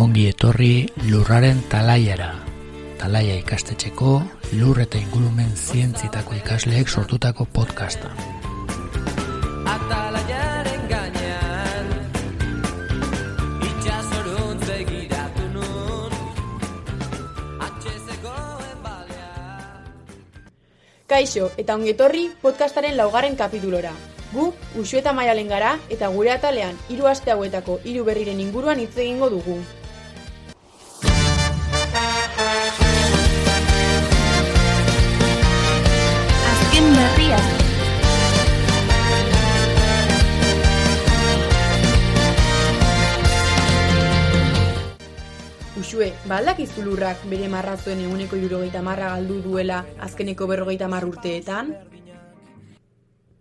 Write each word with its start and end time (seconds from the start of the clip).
Ongi 0.00 0.24
etorri 0.30 0.88
lurraren 1.10 1.60
talaiara. 1.68 2.30
Talaia 2.96 3.34
ikastetxeko 3.42 4.14
lur 4.56 4.80
eta 4.80 4.96
ingurumen 4.96 5.52
zientzitako 5.52 6.40
ikasleek 6.40 6.88
sortutako 6.88 7.44
podcasta. 7.52 8.08
Kaixo, 21.08 21.50
eta 21.58 21.74
ongetorri 21.74 22.30
podcastaren 22.40 22.96
laugarren 22.96 23.36
kapitulora. 23.36 23.92
Gu, 24.28 24.50
Uxu 24.76 24.98
eta 24.98 25.14
Maialen 25.16 25.48
gara, 25.48 25.78
eta 25.88 26.08
gure 26.12 26.28
atalean 26.34 26.76
hiru 26.92 27.06
aste 27.08 27.32
hauetako 27.32 27.78
hiru 27.88 28.04
berriren 28.04 28.40
inguruan 28.44 28.80
hitz 28.82 28.92
egingo 29.00 29.30
dugu. 29.32 29.56
Azken 36.50 36.92
berriak. 36.98 37.48
Uxue, 45.78 46.12
baldak 46.28 46.60
izulurrak 46.60 47.24
bere 47.32 47.48
marrazuen 47.48 48.04
eguneko 48.04 48.36
irurogeita 48.36 48.84
marra 48.84 49.14
galdu 49.14 49.40
duela 49.40 49.86
azkeneko 50.04 50.50
berrogeita 50.52 50.88
mar 50.92 51.08
urteetan? 51.08 51.78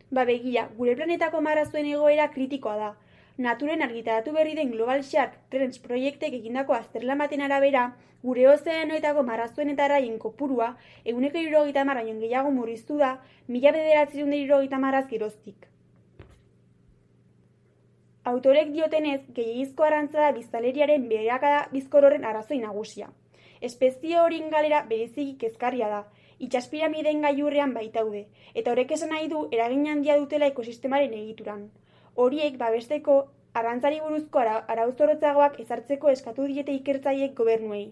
Ba 0.10 0.24
begia, 0.24 0.70
gure 0.78 0.96
planetako 0.96 1.42
marrazuen 1.44 1.88
egoera 1.92 2.30
kritikoa 2.32 2.76
da. 2.80 2.92
Naturen 3.38 3.84
argitaratu 3.84 4.32
berri 4.34 4.56
den 4.56 4.72
Global 4.72 5.04
Shark 5.04 5.34
Trends 5.52 5.80
proiektek 5.84 6.34
egindako 6.34 6.74
azterlan 6.74 7.20
baten 7.20 7.42
arabera, 7.42 7.84
gure 8.24 8.48
ozeanoetako 8.50 9.24
marrazuen 9.24 9.70
eta 9.74 9.86
araien 9.86 10.18
kopurua 10.18 10.70
eguneko 11.06 11.38
irurogeita 11.44 11.84
marra 11.86 12.04
gehiago 12.08 12.52
murriztu 12.52 12.98
da, 12.98 13.18
mila 13.48 13.72
bederatzerun 13.76 14.34
irurogeita 14.34 14.80
marraz 14.80 15.08
geroztik. 15.12 15.68
Autorek 18.24 18.72
diotenez, 18.74 19.22
gehiagizko 19.36 19.84
arrantza 19.84 20.20
da 20.20 20.32
biztaleriaren 20.32 21.08
beherakada 21.10 21.68
bizkor 21.72 22.06
horren 22.06 22.26
arazoi 22.26 22.58
nagusia. 22.60 23.12
Espezie 23.62 24.20
horien 24.20 24.50
galera 24.50 24.84
bereziki 24.90 25.38
kezkarria 25.38 25.88
da, 25.90 26.02
itxaspiramideen 26.46 27.22
gailurrean 27.26 27.74
baitaude, 27.74 28.26
eta 28.54 28.72
horrek 28.72 28.92
esan 28.98 29.14
nahi 29.14 29.30
du 29.34 29.48
eragin 29.58 29.88
handia 29.94 30.18
dutela 30.22 30.50
ekosistemaren 30.54 31.14
egituran. 31.20 31.64
Horiek 32.16 32.58
babesteko 32.58 33.18
arrantzari 33.54 34.02
buruzko 34.04 34.44
ara, 34.44 34.58
arauzorotzagoak 34.74 35.60
ezartzeko 35.64 36.14
eskatu 36.14 36.46
diete 36.52 36.76
ikertzaiek 36.80 37.34
gobernuei. 37.40 37.86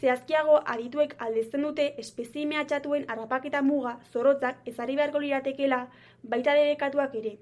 Zehazkiago, 0.00 0.56
adituek 0.74 1.14
aldezten 1.24 1.62
dute 1.66 1.84
espezie 2.02 2.46
mehatxatuen 2.52 3.04
harrapaketa 3.14 3.60
muga 3.62 3.92
zorrotzak 4.10 4.64
ezarri 4.72 4.96
beharko 4.98 5.20
liratekela 5.22 5.84
baita 6.34 6.56
debekatuak 6.58 7.14
ere. 7.20 7.36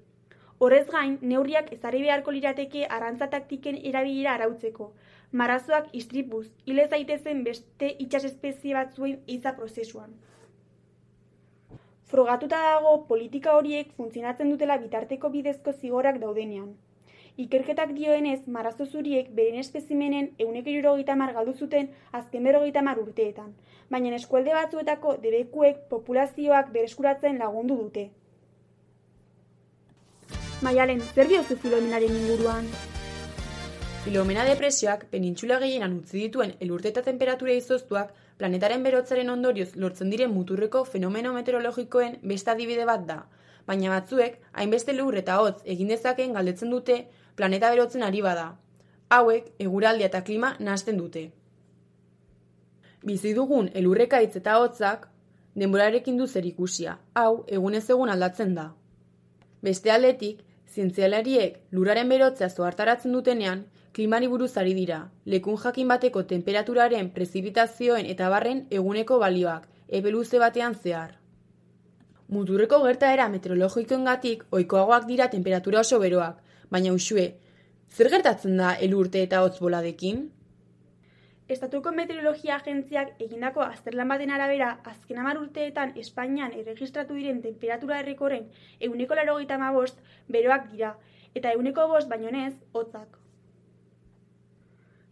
Horrez 0.61 0.85
gain, 0.93 1.15
neurriak 1.31 1.71
ezarri 1.73 2.03
beharko 2.05 2.35
lirateke 2.35 2.83
arrantza 2.97 3.31
taktiken 3.31 3.79
erabilera 3.91 4.35
arautzeko. 4.35 4.91
Marazoak 5.31 5.85
istripuz, 5.95 6.47
hile 6.65 6.87
zaitezen 6.89 7.45
beste 7.45 7.87
itxas 8.03 8.25
espezie 8.27 8.73
batzuen 8.75 9.21
eiza 9.31 9.53
prozesuan. 9.55 10.11
Frogatuta 12.11 12.59
dago 12.65 12.97
politika 13.07 13.53
horiek 13.55 13.93
funtzionatzen 13.95 14.51
dutela 14.51 14.77
bitarteko 14.81 15.29
bidezko 15.31 15.71
zigorrak 15.71 16.19
daudenean. 16.19 16.73
Ikerketak 17.39 17.95
dioenez, 17.95 18.41
marazo 18.57 18.85
zuriek 18.85 19.31
beren 19.39 19.63
espezimenen 19.63 20.29
euneko 20.37 20.69
irurogeita 20.75 21.15
mar 21.15 21.31
galdu 21.39 21.55
zuten 21.55 21.87
azken 22.11 22.43
berrogeita 22.43 22.83
mar 22.83 22.99
urteetan, 22.99 23.53
baina 23.89 24.15
eskualde 24.19 24.51
batzuetako 24.59 25.15
debekuek 25.23 25.85
populazioak 25.93 26.75
bereskuratzen 26.75 27.39
lagundu 27.39 27.83
dute. 27.85 28.09
Maialen, 30.61 30.99
zer 31.15 31.31
diozu 31.31 31.55
filomenaren 31.63 32.19
inguruan? 32.23 32.67
Filomena 34.01 34.41
depresioak 34.47 35.03
penintxula 35.11 35.59
gehienan 35.61 35.91
utzi 35.99 36.17
dituen 36.23 36.55
elurte 36.65 36.89
eta 36.89 37.03
temperatura 37.05 37.53
izoztuak 37.53 38.15
planetaren 38.39 38.81
berotzaren 38.81 39.29
ondorioz 39.29 39.75
lortzen 39.83 40.09
diren 40.09 40.31
muturreko 40.33 40.79
fenomeno 40.93 41.33
meteorologikoen 41.35 42.15
beste 42.31 42.49
adibide 42.53 42.87
bat 42.89 43.03
da, 43.05 43.17
baina 43.67 43.91
batzuek 43.91 44.39
hainbeste 44.57 44.95
lur 44.97 45.17
eta 45.19 45.35
hotz 45.43 45.59
egin 45.75 45.93
dezakeen 45.93 46.33
galdetzen 46.33 46.73
dute 46.73 46.95
planeta 47.37 47.69
berotzen 47.69 48.01
ari 48.07 48.23
bada. 48.25 48.47
Hauek 49.13 49.51
eguraldia 49.67 50.09
eta 50.09 50.23
klima 50.25 50.55
nahasten 50.59 50.97
dute. 50.97 51.27
Bizi 53.05 53.35
dugun 53.37 53.69
elurrekaitz 53.81 54.35
eta 54.39 54.55
hotzak 54.63 55.05
denborarekin 55.53 56.17
du 56.17 56.25
zer 56.25 56.47
ikusia. 56.49 56.97
Hau 57.13 57.43
egunez 57.59 57.83
egun 57.89 58.09
aldatzen 58.09 58.57
da. 58.57 58.71
Beste 59.61 59.93
aldetik, 59.93 60.41
zientzialariek 60.73 61.61
lurraren 61.71 62.09
berotzea 62.09 62.49
zoartaratzen 62.49 63.13
dutenean, 63.13 63.63
klimari 63.93 64.27
buruz 64.27 64.55
ari 64.57 64.73
dira, 64.73 64.99
lekun 65.25 65.57
jakin 65.57 65.89
bateko 65.91 66.23
temperaturaren 66.27 67.09
prezipitazioen 67.15 68.07
eta 68.13 68.29
barren 68.29 68.65
eguneko 68.71 69.19
balioak, 69.19 69.67
epe 69.87 70.11
luze 70.11 70.39
batean 70.39 70.75
zehar. 70.75 71.17
Muturreko 72.31 72.79
gertaera 72.85 73.27
meteorologikoengatik 73.29 74.45
ohikoagoak 74.51 75.07
dira 75.07 75.27
temperatura 75.29 75.81
oso 75.81 75.99
beroak, 75.99 76.37
baina 76.71 76.93
usue, 76.95 77.25
zer 77.91 78.09
gertatzen 78.13 78.55
da 78.57 78.75
elurte 78.87 79.23
eta 79.27 79.41
hotz 79.43 79.57
boladekin? 79.59 80.29
Estatuko 81.51 81.91
Meteorologia 81.91 82.55
Agentziak 82.55 83.17
egindako 83.19 83.65
azterlan 83.65 84.07
baten 84.07 84.31
arabera, 84.31 84.77
azken 84.87 85.19
hamar 85.19 85.41
urteetan 85.41 85.91
Espainian 85.99 86.55
erregistratu 86.55 87.17
diren 87.19 87.41
temperatura 87.43 87.99
errekorren 87.99 88.47
euneko 88.79 89.19
larogeita 89.19 89.57
bost 89.75 89.99
beroak 90.29 90.71
dira, 90.71 90.95
eta 91.35 91.51
euneko 91.51 91.89
bost 91.91 92.07
baino 92.07 92.31
nez, 92.31 92.53
hotzak. 92.71 93.20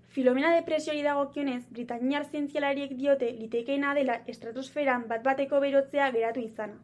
Filomena 0.09 0.51
depresiori 0.55 1.03
dagokionez, 1.05 1.63
Britaniar 1.69 2.23
zientzialariek 2.25 2.95
diote 2.97 3.27
litekeena 3.37 3.93
dela 3.93 4.15
estratosferan 4.33 5.03
bat-bateko 5.11 5.59
berotzea 5.61 6.09
geratu 6.15 6.41
izana. 6.41 6.79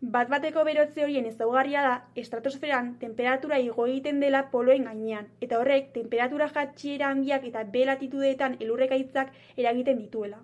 Bat-bateko 0.00 0.62
berotze 0.66 1.02
horien 1.04 1.24
ezaugarria 1.26 1.80
da 1.82 1.94
estratosferan 2.22 2.92
temperatura 3.00 3.58
igo 3.58 3.86
egiten 3.86 4.20
dela 4.22 4.44
poloen 4.52 4.84
gainean, 4.90 5.30
eta 5.40 5.58
horrek 5.58 5.92
temperatura 5.94 6.50
jatxiera 6.54 7.10
handiak 7.14 7.46
eta 7.50 7.64
B 7.64 7.86
latitudeetan 7.86 8.58
elurrekaitzak 8.60 9.32
eragiten 9.56 9.98
dituela. 9.98 10.42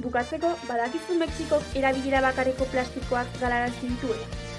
Bukatzeko, 0.00 0.54
badakizu 0.68 1.18
Mexikok 1.24 1.76
erabilera 1.76 2.24
bakareko 2.30 2.68
plastikoak 2.72 3.36
galarazi 3.40 3.92
dituela. 3.92 4.49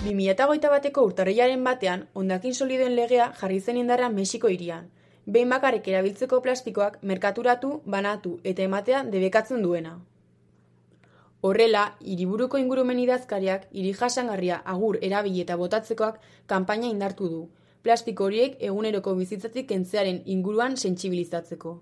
2008 0.00 0.68
bateko 0.72 1.02
urtarrilaren 1.04 1.64
batean, 1.64 2.06
ondakin 2.16 2.54
solidoen 2.54 2.94
legea 2.96 3.26
jarri 3.40 3.58
zen 3.60 3.76
indarra 3.76 4.06
Mexiko 4.08 4.48
hirian. 4.48 4.86
Behin 5.26 5.52
bakarrik 5.52 5.90
erabiltzeko 5.92 6.38
plastikoak 6.40 6.96
merkaturatu, 7.10 7.82
banatu 7.84 8.38
eta 8.52 8.64
ematea 8.64 9.02
debekatzen 9.16 9.60
duena. 9.66 9.98
Horrela, 11.42 11.84
hiriburuko 12.00 12.56
ingurumen 12.62 13.04
idazkariak 13.04 13.68
hiri 13.72 13.92
jasangarria 14.00 14.62
agur 14.64 14.96
erabili 15.02 15.44
eta 15.44 15.60
botatzekoak 15.60 16.18
kanpaina 16.46 16.88
indartu 16.88 17.28
du. 17.28 17.44
Plastiko 17.84 18.24
horiek 18.24 18.56
eguneroko 18.72 19.14
bizitzatik 19.20 19.68
kentzearen 19.68 20.22
inguruan 20.24 20.80
sentsibilizatzeko. 20.80 21.78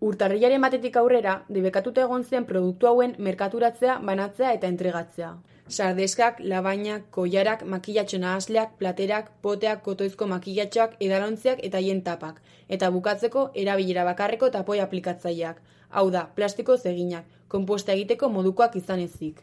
Urtarrilaren 0.00 0.60
batetik 0.62 0.96
aurrera, 0.96 1.38
debekatuta 1.48 2.04
egon 2.04 2.22
zen 2.24 2.44
produktu 2.46 2.86
hauen 2.86 3.16
merkaturatzea, 3.18 3.98
banatzea 3.98 4.52
eta 4.60 4.68
entregatzea. 4.70 5.38
Sardeskak, 5.68 6.38
labainak, 6.40 7.10
koiarak, 7.10 7.62
makillatxo 7.64 8.18
nahasleak, 8.18 8.78
platerak, 8.78 9.30
poteak, 9.42 9.82
kotoizko 9.84 10.26
makillatxoak, 10.26 10.96
edalontziak 11.00 11.60
eta 11.62 11.82
hien 11.84 12.00
tapak. 12.02 12.40
Eta 12.68 12.90
bukatzeko, 12.90 13.50
erabilera 13.54 14.04
bakarreko 14.08 14.48
tapoi 14.50 14.80
aplikatzaileak. 14.80 15.60
Hau 15.90 16.08
da, 16.10 16.24
plastiko 16.34 16.76
zeginak, 16.76 17.24
konposta 17.48 17.92
egiteko 17.92 18.28
modukoak 18.32 18.76
izan 18.80 19.00
ezik. 19.04 19.42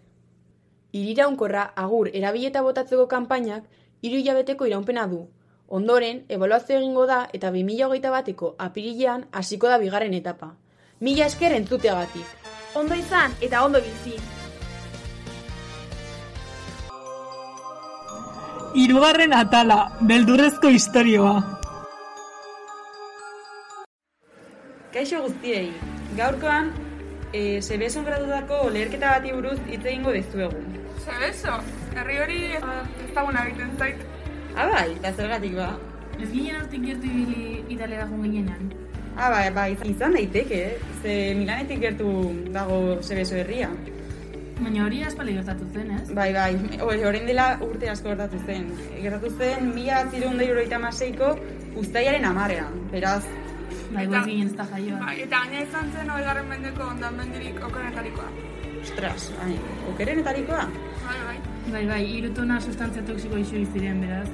Iriraunkorra 0.93 1.71
agur 1.75 2.09
erabileta 2.13 2.61
botatzeko 2.65 3.05
kanpainak 3.11 3.65
hiru 4.01 4.21
hilabeteko 4.21 4.69
iraunpena 4.69 5.07
du. 5.11 5.25
Ondoren, 5.67 6.23
ebaluazio 6.29 6.77
egingo 6.77 7.05
da 7.09 7.25
eta 7.33 7.51
2021 7.51 8.13
bateko 8.13 8.53
apirilean 8.67 9.25
hasiko 9.31 9.69
da 9.69 9.81
bigarren 9.81 10.13
etapa. 10.13 10.53
Mila 11.01 11.25
esker 11.25 11.57
entzuteagatik. 11.57 12.49
Ondo 12.75 12.95
izan 12.95 13.33
eta 13.41 13.65
ondo 13.65 13.81
bizi. 13.81 14.44
Hirugarren 18.75 19.31
atala, 19.31 19.75
beldurrezko 20.03 20.67
istorioa. 20.67 21.35
Kaixo 24.91 25.21
guztiei, 25.23 25.69
gaurkoan, 26.17 26.73
e, 27.31 27.61
sebeson 27.61 28.03
gradudako 28.03 28.57
leherketa 28.75 29.13
bati 29.15 29.31
buruz 29.31 29.55
hitz 29.69 29.79
egingo 29.85 30.11
dizuegu. 30.17 30.59
Zebeso, 31.05 31.55
herri 31.95 32.19
hori 32.25 32.41
ezaguna 32.57 33.47
egiten 33.47 33.71
zait. 33.79 34.03
Ah, 34.57 34.67
bai, 34.73 34.89
eta 34.97 35.13
zergatik 35.15 35.55
ba. 35.55 35.71
Ez 36.19 36.27
ginen 36.33 36.59
hortik 36.59 36.83
gertu 36.89 37.07
ibili 37.07 37.63
Italiara 37.77 38.11
joan 38.11 38.27
ginenan. 38.27 38.71
Ah, 39.15 39.31
bai, 39.31 39.49
bai, 39.55 39.69
izan 39.87 40.19
daiteke, 40.19 40.63
ze 41.01 41.19
Milanetik 41.39 41.79
gertu 41.87 42.11
dago 42.51 42.97
Zebeso 42.99 43.39
herria. 43.39 43.71
Baina 44.55 44.85
hori 44.85 45.01
aspaldi 45.03 45.33
gertatu 45.35 45.65
zen, 45.73 45.89
ez? 45.97 46.05
Bai, 46.15 46.29
bai, 46.33 46.79
hori 46.79 47.03
orain 47.03 47.25
dela 47.27 47.47
urte 47.65 47.89
asko 47.91 48.13
gertatu 48.13 48.39
zen. 48.45 48.69
Gertatu 49.01 49.31
zen, 49.37 49.73
mila 49.75 50.05
zireun 50.11 50.37
da 50.39 50.47
irurogeita 50.47 50.79
maseiko 50.79 51.33
ustaiaren 51.81 52.25
amarean, 52.25 52.77
beraz, 52.91 53.23
Bai, 53.95 54.05
guaz 54.11 54.23
ginen 54.25 54.47
ez 54.49 54.55
da 54.57 54.65
jaioa. 54.71 54.99
Bai, 55.01 55.15
eta 55.25 55.41
gaina 55.43 55.61
izan 55.63 55.91
zen 55.93 56.09
hogeigarren 56.13 56.47
mendeko 56.49 56.87
ondan 56.93 57.17
mendirik 57.19 57.59
okerenetarikoa. 57.67 58.29
ostras, 58.85 59.31
bai, 59.39 59.53
okerenetarikoa. 59.91 60.63
Bai, 61.05 61.19
bai. 61.27 61.37
Bai, 61.73 61.85
bai, 61.89 62.01
irutona 62.17 62.59
sustantzia 62.61 63.01
toksiko 63.05 63.37
isu 63.41 63.63
ziren, 63.73 64.01
beraz. 64.01 64.29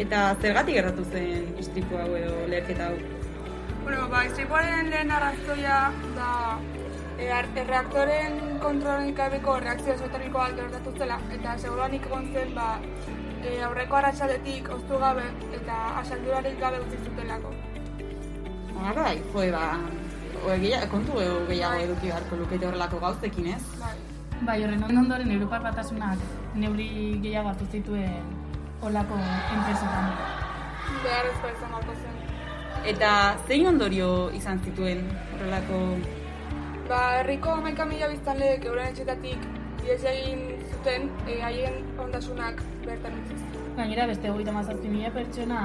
Eta 0.00 0.20
zergatik 0.40 0.78
gertatu 0.80 1.04
zen 1.12 1.48
istripu 1.60 1.98
hau 2.00 2.10
edo 2.16 2.46
leherketa 2.48 2.88
hau. 2.88 2.96
Bueno, 3.84 4.08
ba, 4.08 4.24
istripuaren 4.28 4.90
lehen 4.90 5.10
arrazoia 5.10 5.80
da 6.16 6.30
erreaktoren 7.20 8.38
kontrolik 8.62 9.16
gabeko 9.16 9.56
reakzio 9.60 9.94
esoteriko 9.94 10.38
bat 10.38 10.54
gertatu 10.56 10.92
zela, 10.98 11.18
eta 11.36 11.56
seguruanik 11.58 12.06
egon 12.06 12.28
zen, 12.32 12.54
ba, 12.54 12.68
e, 13.44 13.56
aurreko 13.66 13.98
arratsaldetik 14.00 14.70
oztu 14.76 14.98
gabe 14.98 15.26
eta 15.58 15.80
asaldurarik 16.02 16.58
gabe 16.60 16.80
utzi 16.84 17.00
zutelako. 17.04 17.52
Bai, 18.96 19.16
joe, 19.32 19.50
ba, 19.52 19.64
o, 20.44 20.54
gehiago, 20.62 20.88
kontu 20.94 21.20
edo 21.20 21.40
gehiago 21.48 21.82
eduki 21.86 22.08
beharko 22.08 22.40
lukete 22.42 22.68
horrelako 22.68 23.00
gauzekin, 23.06 23.50
ez? 23.56 23.62
Bai. 23.80 23.96
Bai, 24.40 24.62
horren 24.64 24.84
ondoren 24.88 25.30
Europar 25.34 25.60
batasunak 25.66 26.22
neuri 26.56 26.88
gehiago 27.20 27.52
hartu 27.52 27.66
zituen 27.72 28.30
olako 28.88 29.18
enpresetan. 29.56 30.14
Beharrezkoa 31.04 31.52
izan 31.52 31.74
beharko 31.74 31.98
zen. 31.98 32.16
Eta 32.94 33.10
zein 33.46 33.68
ondorio 33.74 34.08
izan 34.40 34.64
zituen 34.64 35.04
horrelako... 35.34 35.82
Ba, 36.90 37.20
herriko 37.20 37.52
hamaika 37.54 37.84
mila 37.86 38.06
biztanleek 38.10 38.64
euren 38.66 38.88
etxetatik 38.90 39.44
ihes 39.84 40.00
egin 40.12 40.40
zuten 40.72 41.04
e, 41.30 41.36
haien 41.44 41.76
ondasunak 42.04 42.58
bertan 42.82 43.14
utziz. 43.20 43.38
Gainera, 43.76 44.06
beste 44.10 44.32
hogeita 44.32 44.54
mazazpi 44.56 44.90
mila 44.94 45.12
pertsona 45.14 45.60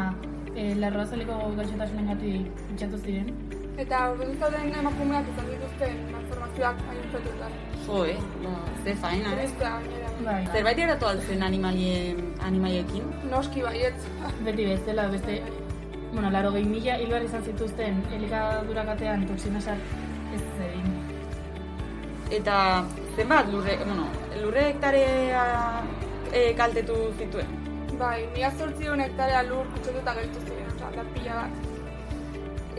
e, 0.52 0.68
larroazaliko 0.84 1.40
gaixotasunen 1.58 2.12
gatik 2.12 2.62
itxatu 2.76 3.02
ziren. 3.02 3.34
Eta 3.86 4.04
horren 4.12 4.38
zauden 4.38 4.78
emakumeak 4.84 5.34
izan 5.34 5.50
dituzten 5.56 6.06
transformazioak 6.12 6.86
haien 6.92 7.12
fetuetan. 7.18 7.60
Jo, 7.90 8.06
eh? 8.14 8.22
Ba, 8.46 8.56
ze 8.86 8.98
faena? 9.08 9.36
Tristea 9.42 9.76
gainera. 9.80 10.16
Bai, 10.30 10.40
Zerbait 10.54 10.86
gertatu 10.86 11.12
altzen 11.16 11.50
animalie, 11.52 12.00
animaliekin? 12.54 13.14
Noski 13.34 13.66
baietz. 13.66 14.12
beti 14.46 14.70
bezala, 14.76 15.10
beste, 15.18 15.42
bueno, 16.14 16.30
laro 16.38 16.54
gehi 16.54 16.70
mila 16.78 17.02
hil 17.02 17.16
behar 17.16 17.32
izan 17.34 17.54
zituzten 17.54 18.04
elikadura 18.14 18.92
katean 18.94 19.26
toksinasak 19.34 19.82
ez 19.82 19.96
egin. 19.96 20.05
Eta 22.32 22.84
zenbat 23.16 23.52
lurre, 23.52 23.78
bueno, 23.86 24.08
lurre 24.42 24.70
hektarea 24.72 25.44
e, 26.34 26.54
kaltetu 26.58 26.96
zituen? 27.18 27.52
Bai, 28.00 28.26
mila 28.34 28.52
zortzion 28.58 29.00
hektarea 29.00 29.44
lur 29.48 29.70
kutsetuta 29.76 30.16
geltu 30.18 30.42
ziren, 30.48 30.72
oza, 30.74 30.92
da 30.96 31.06
pila 31.14 31.36
bat. 31.42 31.52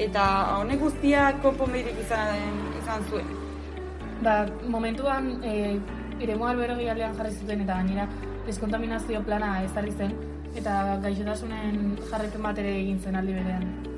Eta 0.07 0.25
honek 0.59 0.83
guztiak 0.83 1.39
konponbiderik 1.45 2.03
izan, 2.05 2.59
izan 2.83 3.07
zuen. 3.11 3.31
Ba, 4.25 4.39
momentuan, 4.67 5.37
e, 5.45 5.79
eremu 6.21 6.49
albergi 6.51 6.89
aldean 6.89 7.17
jarri 7.17 7.35
zuten 7.37 7.63
eta 7.65 7.79
gainera 7.81 8.07
deskontaminazio 8.47 9.21
plana 9.27 9.51
ezarri 9.65 9.93
zen 9.93 10.15
eta 10.57 10.97
gaixotasunen 11.05 11.99
jarrepen 12.11 12.49
bat 12.49 12.59
ere 12.63 12.73
egin 12.81 12.99
zen 13.05 13.21
aldi 13.21 13.37
berean. 13.37 13.96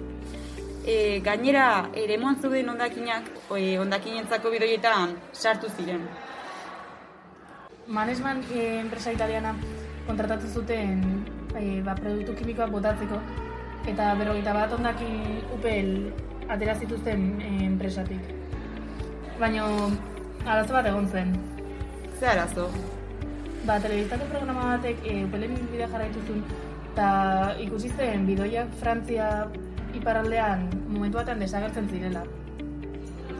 E, 0.86 1.20
gainera, 1.20 1.90
eremuan 1.94 2.38
zeuden 2.40 2.68
ondakinak, 2.70 3.26
e, 3.56 3.78
ondakinentzako 3.78 4.50
bidoietan 4.54 5.16
sartu 5.32 5.68
ziren. 5.76 6.06
Management 7.86 8.50
e, 8.52 8.80
enpresa 8.80 9.12
italiana 9.12 9.54
kontratatu 10.06 10.48
zuten 10.48 11.02
e, 11.56 11.80
ba, 11.82 11.94
produktu 11.98 12.34
kimikoak 12.40 12.70
botatzeko 12.72 13.20
eta 13.88 14.14
berrogeita 14.20 14.54
bat 14.56 14.72
ondakin 14.76 15.42
upel 15.56 16.12
atera 16.48 16.76
zituzten 16.78 17.26
e, 17.40 17.50
enpresatik. 17.66 18.32
Baina 19.40 19.66
arazo 20.46 20.72
bat 20.76 20.86
egon 20.86 21.08
zen. 21.08 21.34
Ze 22.18 22.26
arazo? 22.26 22.70
Ba, 23.66 23.76
telebistako 23.82 24.30
programa 24.32 24.76
batek 24.76 25.04
e, 25.04 25.24
upelen 25.26 25.58
bidea 25.72 25.90
jarraitu 25.92 26.24
zuen 26.26 26.44
eta 26.98 27.54
ikusi 27.62 27.92
zen 27.94 28.24
bidoiak 28.26 28.72
Frantzia 28.80 29.26
iparraldean 29.94 30.68
momentu 30.88 31.18
batean 31.18 31.40
desagertzen 31.40 31.88
zirela. 31.88 32.24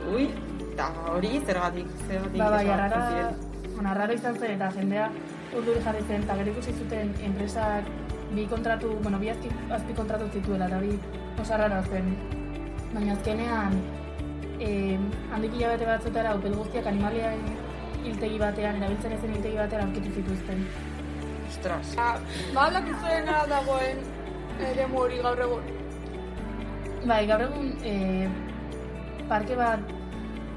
Ui, 0.09 0.29
eta 0.73 0.89
hori 1.13 1.41
zergatik, 1.45 1.91
zergatik 2.07 2.39
Ba, 2.39 2.51
bai, 2.51 2.65
desagertzen 2.65 3.03
arrara, 3.03 3.33
bueno, 3.75 3.91
arraro 3.91 4.15
izan 4.15 4.39
zen 4.39 4.55
eta 4.57 4.71
jendea 4.77 5.11
urduri 5.57 5.81
jarri 5.85 6.03
zen, 6.07 6.25
eta 6.25 6.37
gero 6.41 6.53
ikusi 6.55 6.75
zuten 6.75 7.15
enpresak 7.29 7.89
bi 8.33 8.45
kontratu, 8.49 8.91
bueno, 9.03 9.19
bi 9.19 9.31
azpi, 9.33 9.53
azpi 9.71 9.97
kontratu 9.97 10.29
zituela, 10.33 10.69
eta 10.69 10.81
bi 10.83 10.99
oso 11.41 11.55
arrara 11.55 11.83
zen. 11.89 12.13
Baina 12.93 13.15
azkenean, 13.15 13.81
eh, 14.61 14.99
handik 15.33 15.57
hilabete 15.57 15.89
batzutara, 15.89 16.35
upel 16.37 16.55
guztiak 16.59 16.87
animalian 16.87 17.43
hiltegi 18.05 18.39
batean, 18.41 18.79
erabiltzen 18.81 19.17
ezen 19.17 19.35
hiltegi 19.35 19.61
batean 19.61 19.87
aurkitu 19.87 20.15
zituzten. 20.21 20.65
Ostras. 21.49 21.95
Ba, 21.97 22.09
ba 22.55 22.69
aldakizuen 22.69 23.31
dagoen 23.51 24.03
eremu 24.71 25.05
hori 25.05 25.21
gaur 25.25 25.45
egun. 25.47 25.71
Bai, 27.07 27.27
gaur 27.31 27.45
egun 27.45 27.69
e, 27.87 28.29
parke 29.29 29.55
bat 29.59 29.93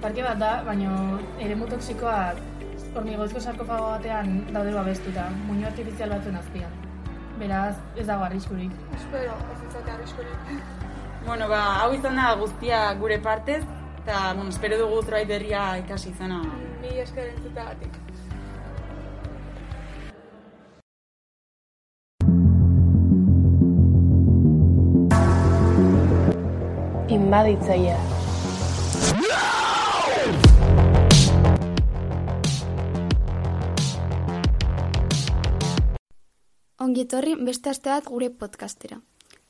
parke 0.02 0.24
bat 0.26 0.40
da, 0.42 0.52
baina 0.66 0.94
eremu 1.40 1.68
toksikoak 1.70 2.40
hormigoizko 2.98 3.40
sarkofago 3.40 3.92
batean 3.94 4.32
daude 4.52 4.72
babestuta, 4.76 5.28
muino 5.46 5.68
artifizial 5.70 6.10
batzuen 6.16 6.40
azpian. 6.40 6.74
Beraz, 7.40 7.76
ez 7.96 8.08
dago 8.08 8.26
arriskurik. 8.26 8.74
Espero, 8.98 9.38
ez 9.54 9.60
izatea 9.70 9.98
arriskurik. 10.00 10.48
Bueno, 11.22 11.46
ba, 11.46 11.60
hau 11.84 11.92
izan 11.94 12.16
da 12.18 12.32
guztia 12.34 12.78
gure 12.98 13.20
partez, 13.22 13.60
eta, 14.00 14.32
bueno, 14.34 14.50
espero 14.50 14.80
dugu 14.80 15.04
zerbait 15.04 15.28
berria 15.30 15.66
ikasi 15.78 16.10
izana. 16.16 16.40
Ni 16.82 16.96
esker 17.04 17.28
entzutagatik. 17.36 18.00
Inbaditzaia. 27.32 27.96
Ongietorri 36.84 37.38
beste 37.40 37.70
aste 37.72 37.88
bat 37.88 38.04
gure 38.04 38.28
podcastera. 38.36 38.98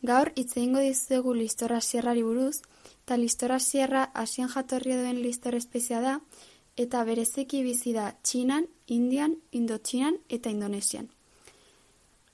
Gaur 0.06 0.30
hitz 0.36 0.52
egingo 0.60 0.84
dizuegu 0.86 1.34
listorra 1.34 1.80
sierrari 1.82 2.22
buruz, 2.22 2.60
eta 3.02 3.18
listorra 3.18 3.58
sierra 3.58 4.04
asian 4.14 4.54
jatorria 4.54 5.00
duen 5.00 5.24
listor 5.24 5.58
espezia 5.58 6.04
da, 6.06 6.20
eta 6.78 7.02
bereziki 7.04 7.64
bizi 7.66 7.96
da 7.98 8.12
Txinan, 8.22 8.68
Indian, 8.86 9.34
Indotxinan 9.50 10.20
eta 10.30 10.54
Indonesian. 10.54 11.10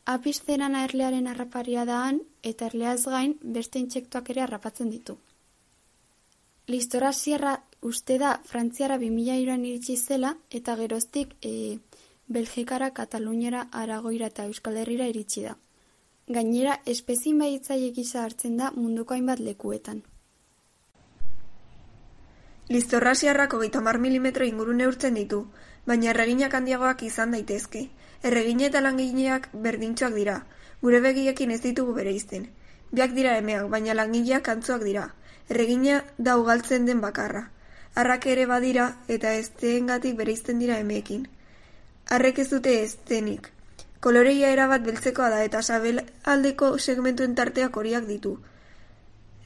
Apis 0.08 0.42
erlearen 0.50 1.27
harraparia 1.27 1.86
da 1.86 2.12
eta 2.44 2.66
erleaz 2.66 3.06
gain 3.06 3.39
beste 3.42 3.80
intsektuak 3.80 4.30
ere 4.36 4.42
harrapatzen 4.42 4.89
ditu. 4.89 5.18
Listora 6.67 7.13
sierra 7.13 7.63
uste 7.79 8.17
da 8.19 8.41
Frantziara 8.43 8.97
2000 8.97 9.53
an 9.53 9.63
iritsi 9.63 9.95
zela, 9.95 10.33
eta 10.51 10.75
geroztik 10.75 11.29
e, 11.41 11.79
Belgikara, 12.27 12.89
Kataluniara, 12.91 13.69
Aragoira 13.71 14.27
eta 14.27 14.43
Euskal 14.43 14.75
Herrira 14.75 15.07
iritsi 15.07 15.45
da. 15.45 15.53
Gainera, 16.27 16.81
espezin 16.83 17.39
baitzaile 17.39 17.93
gisa 17.95 18.25
hartzen 18.25 18.57
da 18.59 18.74
munduko 18.75 19.15
hainbat 19.15 19.39
lekuetan. 19.39 20.01
Listorrasiarrak 22.67 23.55
hogeita 23.55 23.79
mar 23.79 23.97
milimetro 23.97 24.43
inguru 24.43 24.75
neurtzen 24.75 25.15
ditu, 25.15 25.45
baina 25.86 26.09
erreginak 26.12 26.57
handiagoak 26.59 27.05
izan 27.07 27.31
daitezke. 27.31 27.86
Erregine 28.27 28.67
eta 28.67 28.81
langileak 28.83 29.47
berdintxoak 29.53 30.19
dira, 30.19 30.41
gure 30.81 31.00
begiekin 31.00 31.55
ez 31.55 31.62
ditugu 31.63 31.95
bere 32.01 32.12
izten. 32.12 32.50
Biak 32.91 33.15
dira 33.15 33.38
emeak, 33.39 33.69
baina 33.71 33.95
langileak 33.95 34.51
antzuak 34.51 34.83
dira. 34.83 35.07
Erregina 35.50 36.04
da 36.18 36.38
ugaltzen 36.38 36.86
den 36.86 37.01
bakarra. 37.01 37.50
Arrak 37.96 38.27
ere 38.34 38.46
badira 38.46 38.88
eta 39.08 39.34
ezteengatik 39.34 40.18
bere 40.18 40.34
izten 40.34 40.60
dira 40.60 40.80
emeekin. 40.84 41.27
Arrek 42.18 42.39
ez 42.39 42.50
dute 42.50 42.74
eztenik. 42.82 43.50
Koloreia 44.00 44.51
erabat 44.54 44.84
beltzekoa 44.86 45.30
da 45.34 45.44
eta 45.44 45.62
sabelaldeko 45.62 46.77
segmentuen 46.77 47.34
tarteak 47.36 47.77
horiak 47.77 48.06
ditu. 48.06 48.38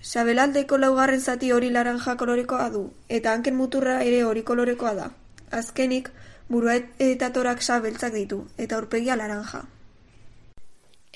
Sabelaldeko 0.01 0.77
laugarren 0.81 1.21
zati 1.21 1.51
hori 1.51 1.69
laranja 1.69 2.17
kolorekoa 2.17 2.69
du, 2.73 2.81
eta 3.07 3.33
hanken 3.33 3.55
muturra 3.55 4.01
ere 4.03 4.23
hori 4.25 4.43
kolorekoa 4.43 4.93
da. 4.97 5.11
Azkenik, 5.51 6.09
Burua 6.51 6.73
eta 6.99 7.29
toraksa 7.31 7.77
beltzak 7.79 8.11
ditu, 8.17 8.41
eta 8.57 8.75
aurpegia 8.75 9.15
laranja. 9.15 9.61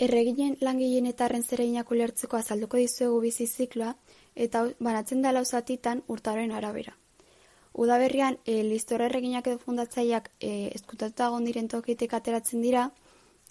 Erreginen 0.05 0.53
langileen 0.61 1.09
eta 1.09 1.25
arren 1.25 1.43
zereginak 1.43 1.91
ulertzeko 1.91 2.37
azalduko 2.37 2.79
dizuegu 2.79 3.19
bizi 3.25 3.47
zikloa, 3.47 3.95
eta 4.35 4.67
banatzen 4.79 5.21
da 5.21 5.31
lau 5.31 5.45
zatitan 5.45 6.03
urtaroen 6.07 6.51
arabera. 6.51 6.95
Udaberrian, 7.73 8.37
e, 8.45 8.63
listor 8.63 9.01
erreginak 9.01 9.47
edo 9.47 9.59
fundatzaileak 9.59 10.29
e, 10.39 10.71
eskutatuta 10.75 11.27
egon 11.27 11.45
diren 11.47 11.67
tokitek 11.67 12.13
ateratzen 12.13 12.61
dira, 12.63 12.85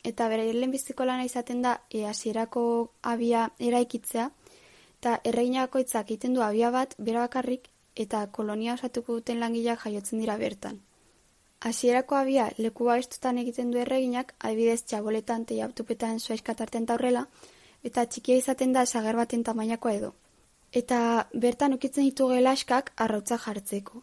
eta 0.04 0.28
bere 0.28 0.46
lehenbiziko 0.52 1.04
lana 1.04 1.24
izaten 1.28 1.60
da 1.62 1.74
e, 1.90 2.06
hasierako 2.08 2.64
abia 3.02 3.50
eraikitzea, 3.58 4.30
eta 4.98 5.18
erreginakoitzak 5.28 6.08
egiten 6.08 6.34
du 6.34 6.40
abia 6.40 6.70
bat 6.70 6.96
bera 6.98 7.26
bakarrik 7.26 7.68
eta 7.94 8.26
kolonia 8.32 8.74
osatuko 8.74 9.20
duten 9.20 9.40
langileak 9.40 9.84
jaiotzen 9.84 10.20
dira 10.24 10.36
bertan. 10.40 10.80
Hasierako 11.60 12.16
abia 12.16 12.50
leku 12.58 12.88
babestutan 12.88 13.38
egiten 13.38 13.70
du 13.70 13.78
erreginak, 13.80 14.34
adibidez 14.38 14.82
txaboletan, 14.84 15.44
teiaptupetan, 15.48 16.20
soaizkatarten 16.20 16.86
taurrela, 16.86 17.26
eta 17.84 18.04
txikia 18.04 18.36
izaten 18.40 18.72
da 18.72 18.84
sager 18.86 19.16
baten 19.16 19.44
tamainakoa 19.44 19.92
edo. 20.00 20.14
Eta 20.74 21.28
bertan 21.42 21.76
ukitzen 21.76 22.02
ditu 22.08 22.26
gelaskak 22.32 22.90
arrautza 23.04 23.38
jartzeko. 23.38 24.00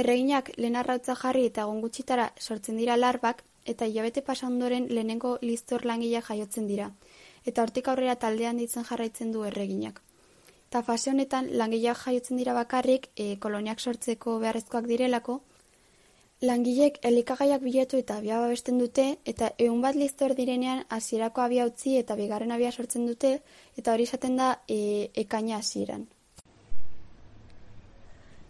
Erreginak 0.00 0.50
lehen 0.58 0.76
arrautza 0.76 1.14
jarri 1.16 1.46
eta 1.48 1.62
egun 1.62 1.80
gutxitara 1.84 2.26
sortzen 2.38 2.76
dira 2.76 2.96
larbak, 2.98 3.40
eta 3.64 3.86
hilabete 3.88 4.22
pasa 4.26 4.46
ondoren 4.46 4.86
lehenengo 4.90 5.38
listor 5.42 5.86
langilea 5.88 6.20
jaiotzen 6.28 6.66
dira, 6.68 6.90
eta 7.46 7.64
hortik 7.64 7.88
aurrera 7.88 8.16
taldean 8.24 8.60
ditzen 8.60 8.84
jarraitzen 8.90 9.32
du 9.32 9.44
erreginak. 9.48 10.02
Ta 10.70 10.82
fase 10.82 11.10
honetan 11.10 11.48
langileak 11.62 12.04
jaiotzen 12.04 12.36
dira 12.36 12.52
bakarrik 12.54 13.08
e, 13.16 13.36
koloniak 13.44 13.80
sortzeko 13.80 14.38
beharrezkoak 14.44 14.86
direlako, 14.92 15.40
Langilek 16.40 16.94
elikagaiak 17.04 17.60
bilatu 17.60 17.98
eta 18.00 18.14
abia 18.16 18.38
babesten 18.40 18.78
dute, 18.80 19.02
eta 19.28 19.50
egun 19.58 19.82
bat 19.84 19.96
listor 20.02 20.32
direnean 20.38 20.86
hasierako 20.88 21.42
abia 21.44 21.66
utzi 21.68 21.98
eta 21.98 22.14
bigarren 22.16 22.54
abia 22.54 22.70
sortzen 22.72 23.04
dute, 23.04 23.32
eta 23.76 23.92
hori 23.92 24.06
esaten 24.08 24.38
da 24.40 24.46
e, 24.66 25.10
ekaina 25.22 25.58
hasieran. 25.58 26.06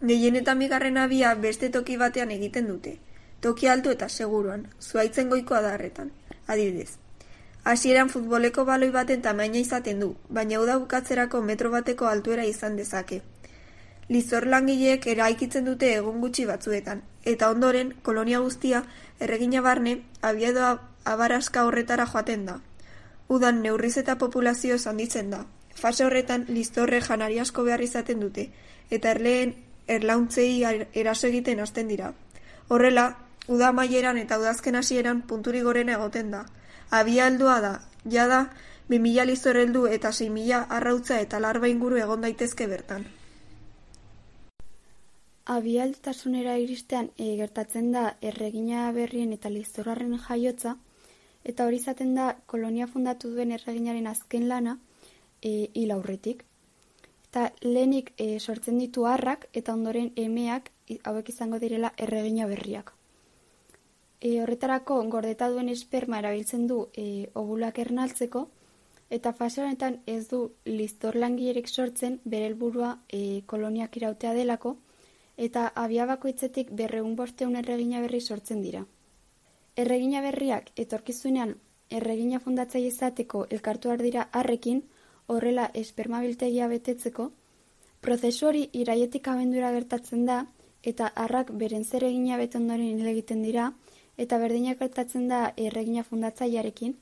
Gehienetan 0.01 0.63
bigarren 0.63 1.01
abia 1.03 1.33
beste 1.35 1.69
toki 1.69 1.97
batean 1.97 2.31
egiten 2.31 2.71
dute. 2.71 2.95
Toki 3.41 3.67
altu 3.67 3.91
eta 3.91 4.07
seguruan, 4.07 4.69
zuaitzen 4.79 5.27
goiko 5.27 5.59
adarretan. 5.59 6.13
Adibidez, 6.47 6.95
hasieran 7.65 8.07
futboleko 8.09 8.63
baloi 8.63 8.91
baten 8.95 9.21
tamaina 9.21 9.59
izaten 9.59 9.99
du, 9.99 10.13
baina 10.29 10.63
uda 10.63 10.79
bukatzerako 10.79 11.43
metro 11.51 11.75
bateko 11.75 12.07
altuera 12.07 12.47
izan 12.47 12.79
dezake. 12.79 13.21
Lizor 14.11 14.43
langileek 14.51 15.05
eraikitzen 15.07 15.63
dute 15.69 15.93
egun 15.95 16.17
gutxi 16.19 16.43
batzuetan, 16.47 16.99
eta 17.23 17.47
ondoren, 17.53 17.93
kolonia 18.03 18.41
guztia, 18.43 18.81
erregina 19.23 19.61
barne, 19.63 19.93
abiedo 20.21 20.65
abaraska 21.05 21.63
horretara 21.63 22.05
joaten 22.05 22.43
da. 22.49 22.57
Udan 23.31 23.61
neurriz 23.63 23.95
eta 24.01 24.17
populazio 24.19 24.75
handitzen 24.85 25.29
da. 25.31 25.45
Fase 25.75 26.03
horretan, 26.05 26.43
listorre 26.49 26.99
janari 27.01 27.39
asko 27.39 27.63
behar 27.63 27.81
izaten 27.81 28.19
dute, 28.19 28.49
eta 28.89 29.13
erleen 29.15 29.55
erlauntzei 29.87 30.49
eraso 30.93 31.27
egiten 31.27 31.63
hasten 31.63 31.87
dira. 31.87 32.11
Horrela, 32.67 33.05
uda 33.47 33.71
maieran 33.71 34.17
eta 34.17 34.41
udazken 34.43 34.75
hasieran 34.75 35.21
punturi 35.21 35.61
gorena 35.61 35.95
egoten 35.95 36.35
da. 36.35 36.43
Abia 36.89 37.31
heldua 37.31 37.61
da, 37.61 37.73
jada, 38.17 38.43
2000 38.91 39.25
listor 39.31 39.63
heldu 39.63 39.87
eta 39.87 40.11
6000 40.11 40.65
arrautza 40.69 41.23
eta 41.23 41.39
larba 41.39 41.71
inguru 41.71 42.03
egon 42.03 42.27
daitezke 42.27 42.67
bertan. 42.67 43.07
Abialtasunera 45.45 46.57
iristean 46.61 47.09
e, 47.17 47.35
gertatzen 47.37 47.91
da 47.91 48.15
erregina 48.21 48.91
berrien 48.93 49.33
eta 49.33 49.49
liztorraren 49.49 50.17
jaiotza, 50.27 50.75
eta 51.43 51.65
hori 51.65 51.79
izaten 51.81 52.13
da 52.15 52.35
kolonia 52.45 52.87
fundatu 52.87 53.31
duen 53.33 53.51
erreginaren 53.51 54.07
azken 54.07 54.47
lana 54.47 54.77
e, 55.41 55.69
hil 55.73 55.91
aurretik. 55.91 56.45
Eta 57.31 57.49
lehenik 57.63 58.13
e, 58.17 58.39
sortzen 58.39 58.77
ditu 58.77 59.07
harrak 59.07 59.47
eta 59.53 59.73
ondoren 59.73 60.11
emeak 60.15 60.69
hauek 61.03 61.29
izango 61.29 61.59
direla 61.59 61.93
erregina 61.97 62.45
berriak. 62.45 62.93
E, 64.21 64.41
horretarako 64.43 65.01
gordeta 65.09 65.49
duen 65.49 65.69
esperma 65.69 66.19
erabiltzen 66.19 66.67
du 66.67 66.83
e, 66.93 67.29
ogulak 67.33 67.79
ernaltzeko, 67.79 68.47
eta 69.09 69.33
fase 69.33 69.63
honetan 69.63 69.97
ez 70.05 70.27
du 70.29 70.51
listor 70.65 71.17
langilerek 71.17 71.67
sortzen 71.67 72.19
bere 72.23 72.51
helburua 72.51 72.99
e, 73.09 73.41
koloniak 73.47 73.97
irautea 73.97 74.35
delako, 74.37 74.75
eta 75.47 75.67
abia 75.83 76.05
bakoitzetik 76.05 76.71
berreun 76.79 77.15
bosteun 77.15 77.55
erregina 77.61 78.01
berri 78.03 78.21
sortzen 78.21 78.61
dira. 78.61 78.85
Erregina 79.83 80.21
berriak 80.21 80.71
etorkizunean 80.83 81.55
erregina 81.99 82.39
fundatzai 82.39 82.81
izateko 82.87 83.45
elkartu 83.57 83.95
dira 84.01 84.27
harrekin, 84.31 84.81
horrela 85.27 85.69
espermabiltegia 85.81 86.67
betetzeko, 86.67 87.31
prozesu 88.01 88.47
hori 88.47 88.67
iraietik 88.83 89.27
abendura 89.27 89.71
gertatzen 89.71 90.25
da, 90.25 90.45
eta 90.83 91.07
harrak 91.23 91.51
beren 91.63 91.83
zer 91.85 92.03
egina 92.03 92.37
betondoren 92.37 93.07
egiten 93.13 93.43
dira, 93.43 93.71
eta 94.17 94.37
berdinak 94.37 94.79
gertatzen 94.79 95.27
da 95.27 95.41
erregina 95.57 96.03
fundatzaiarekin, 96.03 96.95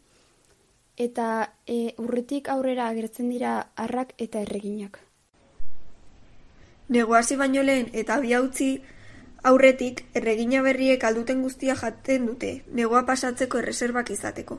eta 0.98 1.28
e, 1.66 1.94
urritik 1.98 2.50
aurrera 2.50 2.88
agertzen 2.88 3.30
dira 3.30 3.54
harrak 3.76 4.14
eta 4.18 4.42
erreginak. 4.48 5.09
Negoazi 6.90 7.36
baino 7.38 7.62
lehen 7.62 7.92
eta 7.94 8.16
abia 8.16 8.40
utzi 8.42 8.82
aurretik 9.44 10.00
erregina 10.18 10.64
berriek 10.66 11.04
alduten 11.06 11.44
guztia 11.46 11.76
jaten 11.78 12.26
dute, 12.26 12.64
negoa 12.74 13.04
pasatzeko 13.06 13.60
erreserbak 13.60 14.10
izateko. 14.10 14.58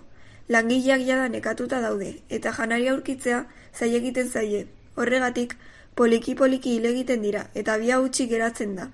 Langileak 0.49 1.03
jada 1.09 1.27
nekatuta 1.29 1.81
daude, 1.83 2.13
eta 2.29 2.53
janari 2.55 2.87
aurkitzea 2.93 3.41
zai 3.75 3.89
egiten 3.99 4.31
zaie. 4.31 4.69
Horregatik, 4.95 5.57
poliki-poliki 5.99 6.77
hile 6.77 6.93
egiten 6.95 7.27
dira, 7.27 7.49
eta 7.55 7.75
abia 7.75 7.99
utzi 8.01 8.29
geratzen 8.31 8.77
da. 8.79 8.87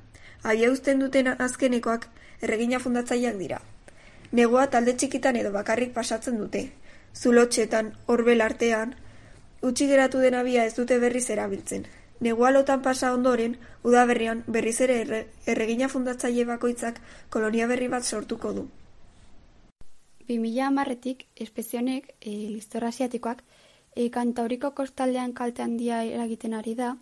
Abia 0.43 0.73
uzten 0.73 1.05
duten 1.05 1.29
azkenekoak 1.37 2.09
erregina 2.41 2.81
fundatzaileak 2.81 3.37
dira. 3.37 3.61
Negoa 4.33 4.67
talde 4.73 4.97
txikitan 4.97 5.37
edo 5.37 5.53
bakarrik 5.53 5.93
pasatzen 5.93 6.41
dute. 6.41 6.71
Zulotxetan, 7.15 7.93
horbel 8.07 8.41
artean, 8.41 8.97
utzi 9.61 9.93
geratu 9.93 10.25
den 10.25 10.41
abia 10.41 10.65
ez 10.65 10.75
dute 10.81 10.99
berriz 10.99 11.29
erabiltzen. 11.31 11.85
Negualotan 12.21 12.81
pasa 12.83 13.13
ondoren, 13.13 13.59
udaberrian 13.85 14.43
berriz 14.47 14.81
ere 14.81 15.01
erre, 15.03 15.21
erregina 15.47 15.89
fundatzaile 15.93 16.47
bakoitzak 16.49 17.01
kolonia 17.29 17.67
berri 17.67 17.89
bat 17.93 18.05
sortuko 18.05 18.53
du. 18.57 18.69
2000 20.29 20.63
amarretik, 20.67 21.27
espezionek, 21.37 22.15
e, 22.21 22.31
listor 22.51 22.85
asiatikoak, 22.85 23.43
e, 23.95 24.09
kantauriko 24.11 24.73
kostaldean 24.75 25.33
kalte 25.33 25.63
handia 25.63 26.03
eragiten 26.05 26.55
ari 26.55 26.75
da, 26.75 26.97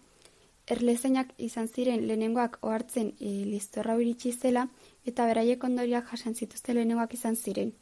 erlezainak 0.66 1.30
izan 1.38 1.68
ziren 1.68 2.06
lehenengoak 2.08 2.58
ohartzen 2.62 3.12
e, 3.20 3.30
listorra 3.48 3.96
iritsi 4.00 4.32
zela, 4.32 4.66
eta 5.06 5.26
beraiek 5.30 5.64
ondoriak 5.64 6.10
jasan 6.10 6.34
zituzte 6.34 6.74
lehenengoak 6.74 7.14
izan 7.14 7.36
ziren. 7.36 7.72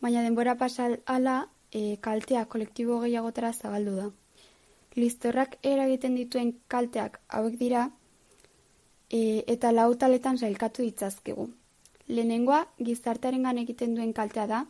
Baina 0.00 0.22
denbora 0.26 0.56
pasal 0.58 0.98
ala, 1.06 1.46
e, 1.70 1.96
kaltea 2.00 2.44
kolektibo 2.46 3.00
gehiagotara 3.04 3.52
zabaldu 3.52 3.96
da. 3.96 4.10
Listorrak 4.96 5.56
eragiten 5.62 6.16
dituen 6.18 6.54
kalteak 6.68 7.20
hauek 7.28 7.56
dira 7.58 7.90
e, 9.10 9.44
eta 9.46 9.70
lau 9.72 9.94
taletan 9.94 10.38
sailkatu 10.38 10.82
ditzazkegu. 10.82 11.46
Lehenengoa 12.08 12.64
gizartearengan 12.78 13.58
egiten 13.62 13.94
duen 13.94 14.12
kaltea 14.12 14.46
da, 14.50 14.64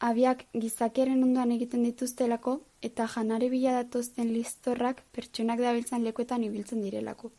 abiak 0.00 0.46
gizakiaren 0.56 1.22
ondoan 1.22 1.52
egiten 1.52 1.82
dituztelako 1.84 2.60
eta 2.88 3.06
janare 3.14 3.50
bila 3.52 3.74
datozten 3.76 4.32
listorrak 4.32 5.02
pertsonak 5.12 5.60
dabiltzan 5.60 6.04
lekuetan 6.04 6.44
ibiltzen 6.44 6.80
direlako. 6.80 7.30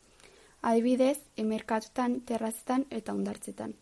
Adibidez, 0.62 1.18
emerkatutan, 1.36 2.20
terrazetan 2.20 2.86
eta 2.90 3.12
ondartzetan. 3.12 3.74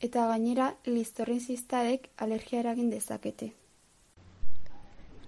Eta 0.00 0.26
gainera, 0.28 0.74
listorren 0.86 1.40
ziztadek 1.40 2.10
alergia 2.26 2.60
eragin 2.60 2.90
dezakete. 2.92 3.52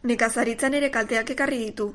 Nekazaritzan 0.02 0.74
ere 0.74 0.88
kalteak 0.90 1.28
ekarri 1.30 1.58
ditu, 1.60 1.92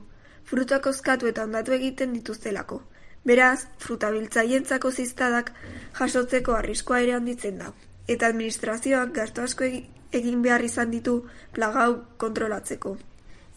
frutak 0.47 0.85
oskatu 0.87 1.27
eta 1.27 1.43
ondatu 1.43 1.73
egiten 1.75 2.13
dituztelako. 2.15 2.79
Beraz, 3.27 3.65
frutabiltzaientzako 3.83 4.91
ziztadak 4.91 5.51
jasotzeko 5.97 6.55
arriskoa 6.55 7.01
ere 7.03 7.17
handitzen 7.17 7.57
da. 7.59 7.73
Eta 8.07 8.29
administrazioak 8.31 9.11
gasto 9.17 9.43
asko 9.43 9.67
egin 9.67 10.41
behar 10.45 10.63
izan 10.63 10.93
ditu 10.95 11.17
plagau 11.51 11.89
kontrolatzeko. 12.23 12.95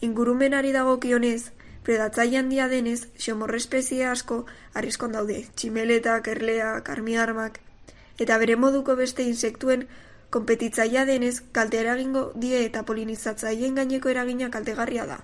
Ingurumenari 0.03 0.75
dagokionez, 0.75 1.51
predatzaile 1.87 2.41
handia 2.41 2.67
denez, 2.67 3.07
xomorre 3.15 3.63
espezie 3.63 4.03
asko 4.05 4.43
arriskon 4.73 5.15
daude, 5.15 5.45
tximeletak, 5.55 6.27
erleak, 6.27 6.89
armiarmak, 6.89 7.61
eta 8.19 8.37
bere 8.37 8.59
moduko 8.59 8.97
beste 8.99 9.23
insektuen 9.23 9.87
Konpetitzaia 10.31 11.01
denez, 11.03 11.41
kalte 11.51 11.81
eragingo 11.81 12.21
die 12.39 12.59
eta 12.65 12.85
polinizatzaien 12.87 13.73
gaineko 13.75 14.11
eragina 14.13 14.47
kaltegarria 14.51 15.03
da. 15.09 15.17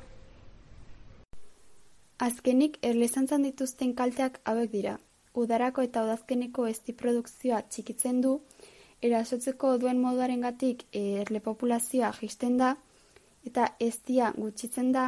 Azkenik, 2.26 2.76
erlezantzan 2.90 3.46
dituzten 3.48 3.94
kalteak 3.96 4.42
hauek 4.44 4.74
dira. 4.74 4.98
Udarako 5.44 5.86
eta 5.88 6.04
udazkeneko 6.04 6.66
esti 6.68 6.96
produkzioa 7.04 7.62
txikitzen 7.70 8.20
du, 8.26 8.34
erasotzeko 9.10 9.78
duen 9.78 10.02
moduarengatik 10.04 10.84
e, 10.92 11.06
erle 11.22 11.40
populazioa 11.48 12.12
jisten 12.20 12.60
da, 12.60 12.74
eta 13.48 13.70
ez 13.80 13.94
dia 14.12 14.34
gutxitzen 14.36 14.92
da, 14.92 15.08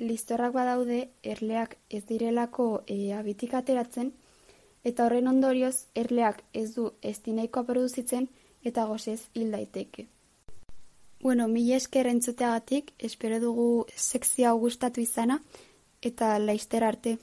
listorrak 0.00 0.56
badaude 0.58 1.04
erleak 1.22 1.78
ez 1.88 2.02
direlako 2.10 2.68
e, 2.88 3.12
abitik 3.14 3.54
ateratzen, 3.54 4.10
eta 4.82 5.06
horren 5.06 5.30
ondorioz 5.36 5.86
erleak 5.94 6.42
ez 6.52 6.72
du 6.74 6.90
estinaikoa 7.14 7.68
produzitzen 7.70 8.30
eta 8.64 8.84
gozez 8.84 9.28
hil 9.34 9.50
daiteke. 9.50 10.06
Bueno, 11.22 11.48
mila 11.48 11.76
esker 11.76 12.06
entzuteagatik, 12.06 12.94
espero 12.98 13.40
dugu 13.40 13.86
sekzio 13.94 14.48
hau 14.48 14.58
gustatu 14.58 15.02
izana, 15.04 15.40
eta 16.00 16.38
laizter 16.38 16.84
arte. 16.84 17.18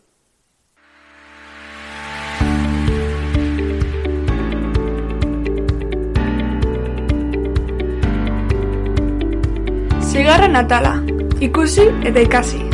Zigarren 10.05 10.55
atala, 10.55 10.97
ikusi 11.41 11.89
eta 12.05 12.21
ikasi. 12.21 12.66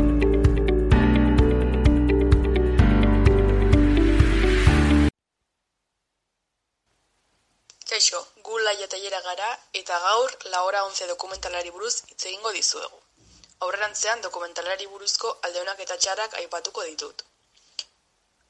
Gaur 10.33 10.51
lahora 10.51 10.79
11 10.85 11.07
dokumentalari 11.07 11.71
buruz 11.71 11.95
hitz 12.09 12.25
egingo 12.25 12.51
dizuegu. 12.55 12.99
Aurrerantzean 13.65 14.21
dokumentalari 14.21 14.87
buruzko 14.93 15.31
aldeunak 15.47 15.79
eta 15.85 15.97
txarak 15.97 16.33
aipatuko 16.41 16.83
ditut. 16.89 17.23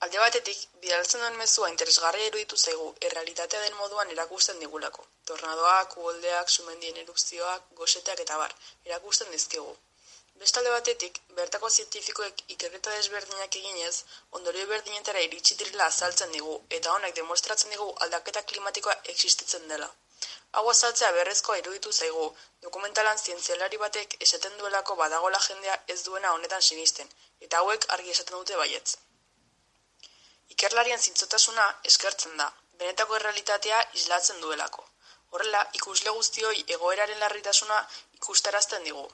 Alde 0.05 0.19
batetik, 0.21 0.61
bidaltzen 0.83 1.21
duen 1.23 1.37
mezua 1.41 1.69
interesgarria 1.71 2.29
iruditu 2.29 2.57
zaigu 2.57 2.87
errealitatea 3.09 3.61
den 3.65 3.75
moduan 3.81 4.11
erakusten 4.15 4.59
digulako. 4.63 5.05
Tornadoak, 5.31 5.97
uholdeak, 6.03 6.49
sumendien 6.49 7.01
erupzioak, 7.03 7.67
goseteak 7.81 8.23
eta 8.25 8.37
bar, 8.43 8.55
erakusten 8.89 9.31
dizkigu. 9.37 9.75
Bestalde 10.43 10.71
batetik, 10.75 11.19
bertako 11.39 11.69
zientifikoek 11.69 12.45
ikerketa 12.55 12.95
desberdinak 12.97 13.59
eginez, 13.61 13.95
ondorio 14.39 14.67
berdinetara 14.71 15.23
iritsi 15.27 15.59
direla 15.63 15.91
azaltzen 15.93 16.31
digu, 16.39 16.55
eta 16.79 16.95
honek 16.97 17.15
demostratzen 17.21 17.75
digu 17.75 17.91
aldaketa 18.07 18.47
klimatikoa 18.51 18.97
existitzen 19.15 19.67
dela. 19.73 19.93
Hau 20.59 20.69
azaltzea 20.69 21.11
berrezkoa 21.13 21.55
iruditu 21.59 21.91
zaigu, 21.91 22.25
dokumentalan 22.65 23.21
zientzialari 23.27 23.79
batek 23.83 24.11
esaten 24.25 24.59
duelako 24.59 24.95
badagola 24.99 25.39
jendea 25.45 25.77
ez 25.93 25.99
duena 26.07 26.33
honetan 26.37 26.61
sinisten, 26.67 27.09
eta 27.47 27.61
hauek 27.61 27.87
argi 27.95 28.13
esaten 28.15 28.37
dute 28.37 28.59
baietz. 28.61 28.97
Ikerlarien 30.55 31.01
zintzotasuna 31.07 31.65
eskertzen 31.91 32.37
da, 32.43 32.51
benetako 32.83 33.17
errealitatea 33.19 33.81
islatzen 34.01 34.45
duelako. 34.45 34.85
Horrela, 35.33 35.65
ikusle 35.81 36.13
guztioi 36.19 36.63
egoeraren 36.77 37.19
larritasuna 37.25 37.77
ikustarazten 38.19 38.83
digu. 38.89 39.05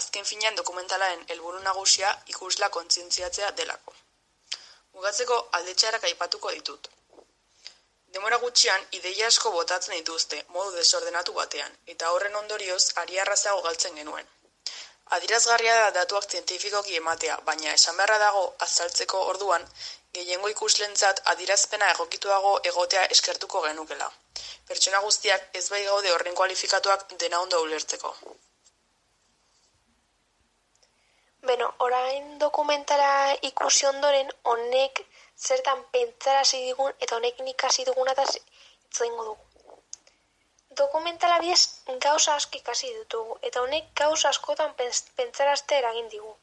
Azken 0.00 0.26
finean 0.32 0.56
dokumentalaren 0.58 1.26
helburu 1.34 1.60
nagusia 1.66 2.10
ikusla 2.34 2.68
kontzientziatzea 2.78 3.50
delako. 3.62 3.94
Mugatzeko 4.94 5.38
aldetxearak 5.58 6.08
aipatuko 6.10 6.58
ditut. 6.58 6.90
Demora 8.14 8.38
gutxian, 8.42 8.84
ideia 8.98 9.26
asko 9.30 9.50
botatzen 9.54 9.94
dituzte, 9.94 10.38
modu 10.54 10.72
desordenatu 10.76 11.34
batean, 11.36 11.74
eta 11.94 12.10
horren 12.14 12.38
ondorioz, 12.42 12.82
ari 13.02 13.20
arrazago 13.24 13.62
galtzen 13.66 14.00
genuen. 14.00 14.30
Adirazgarria 15.16 15.76
da 15.82 15.90
datuak 15.98 16.26
zientifikoki 16.30 16.98
ematea, 17.00 17.36
baina 17.46 17.72
esan 17.76 17.96
beharra 18.00 18.18
dago 18.24 18.42
azaltzeko 18.66 19.22
orduan, 19.34 19.68
gehiengo 20.18 20.50
ikuslentzat 20.52 21.22
adirazpena 21.32 21.88
egokituago 21.94 22.52
egotea 22.72 23.06
eskertuko 23.16 23.62
genukela. 23.66 24.10
Pertsona 24.68 25.00
guztiak 25.06 25.58
ez 25.60 25.64
bai 25.74 25.82
gaude 25.84 26.12
horren 26.14 26.38
kualifikatuak 26.42 27.06
dena 27.24 27.40
ondo 27.46 27.62
ulertzeko. 27.66 28.14
Beno, 31.50 31.72
orain 31.86 32.38
dokumentara 32.38 33.12
ikusi 33.50 33.86
ondoren, 33.90 34.34
honek 34.52 35.04
zertan 35.48 35.84
pentsara 35.92 36.42
digun 36.52 36.92
eta 37.06 37.16
honekin 37.16 37.48
ikasi 37.54 37.86
duguna 37.88 38.12
eta 38.16 38.26
itzoingo 38.34 39.24
dugu. 39.28 39.44
Dokumentala 40.80 41.38
bidez 41.44 41.62
gauza 42.06 42.34
asko 42.40 42.58
ikasi 42.58 42.92
ditugu 42.98 43.38
eta 43.48 43.62
honek 43.64 43.88
gauza 44.02 44.28
askotan 44.34 44.74
pentsarazte 45.16 45.78
eragin 45.78 46.08
digu. 46.14 46.34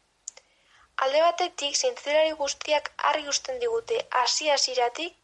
Alde 1.06 1.22
batetik, 1.22 1.78
zientzialari 1.78 2.34
guztiak 2.42 2.92
argi 3.12 3.32
usten 3.36 3.60
digute 3.64 4.02
hasi 4.22 4.50
hasiratik 4.56 5.16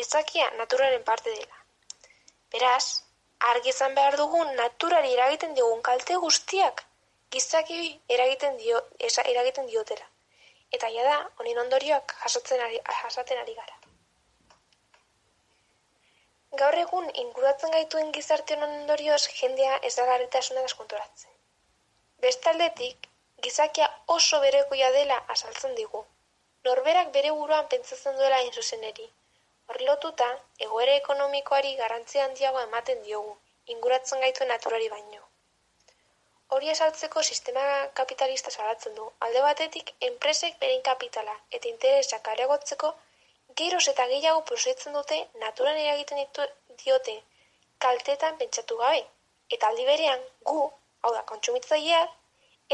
gizakia 0.00 0.50
naturaren 0.58 1.04
parte 1.10 1.34
dela. 1.38 1.58
Beraz, 2.54 2.84
argi 3.52 3.74
izan 3.74 3.94
behar 3.98 4.16
dugu 4.22 4.44
naturari 4.62 5.12
eragiten 5.18 5.54
digun 5.60 5.82
kalte 5.90 6.16
guztiak 6.26 6.84
gizaki 7.36 7.82
eragiten 8.16 8.58
dio 8.64 8.82
eragiten 9.08 9.70
diotela. 9.74 10.09
Eta 10.78 10.88
ja 10.94 11.04
da, 11.04 11.18
honen 11.38 11.58
ondorioak 11.64 12.16
jasotzen 12.22 12.60
ari 12.66 12.80
jasaten 13.02 13.38
ari 13.42 13.54
gara. 13.60 13.78
Gaur 16.62 16.76
egun 16.82 17.08
inguratzen 17.22 17.74
gaituen 17.76 18.12
gizarte 18.16 18.56
honen 18.56 18.76
ondorioz 18.80 19.22
jendea 19.40 19.78
ez 19.88 19.94
da 19.98 20.06
garritasuna 20.08 20.64
konturatzen. 20.80 21.30
Bestaldetik, 22.24 23.06
gizakia 23.46 23.86
oso 24.14 24.40
berekoia 24.46 24.90
dela 24.96 25.18
azaltzen 25.34 25.78
digu. 25.78 26.04
Norberak 26.68 27.12
bere 27.16 27.30
buruan 27.38 27.68
pentsatzen 27.74 28.18
duela 28.20 28.42
hain 28.42 28.52
zuzeneri. 28.52 29.08
Horri 29.70 29.86
lotuta, 29.92 30.28
egoera 30.66 30.98
ekonomikoari 31.02 31.74
garrantzia 31.82 32.26
handiago 32.28 32.60
ematen 32.66 33.02
diogu, 33.08 33.36
inguratzen 33.76 34.26
gaituen 34.26 34.50
naturari 34.54 34.88
baino. 34.96 35.29
Hori 36.54 36.70
esaltzeko 36.70 37.22
sistema 37.22 37.62
kapitalista 37.98 38.50
salatzen 38.50 38.94
du. 38.94 39.04
Alde 39.26 39.42
batetik, 39.44 39.92
enpresek 40.06 40.56
berein 40.62 40.82
kapitala 40.88 41.34
eta 41.58 41.68
interesak 41.70 42.30
areagotzeko 42.32 42.90
geroz 43.60 43.84
eta 43.92 44.06
gehiago 44.12 44.40
prosetzen 44.48 44.96
dute 44.98 45.18
naturan 45.42 45.78
eragiten 45.82 46.18
ditu 46.22 46.46
diote 46.82 47.14
kaltetan 47.86 48.38
pentsatu 48.40 48.78
gabe. 48.82 49.04
Eta 49.56 49.70
aldi 49.70 49.86
berean, 49.92 50.26
gu, 50.50 50.66
hau 51.02 51.12
da, 51.14 51.22
kontsumitzaileak, 51.30 52.18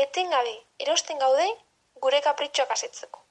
etengabe 0.05 0.57
erosten 0.87 1.21
gaude 1.25 1.47
gure 2.07 2.21
kapritxoak 2.29 2.73
asetzeko. 2.79 3.23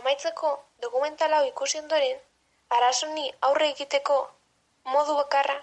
Amaitzeko, 0.00 0.52
dokumentala 0.84 1.40
hau 1.40 1.48
ikusi 1.48 1.80
ondoren, 1.80 2.20
arazoni 2.78 3.26
aurre 3.48 3.68
egiteko 3.72 4.18
modu 4.94 5.16
bakarra 5.18 5.58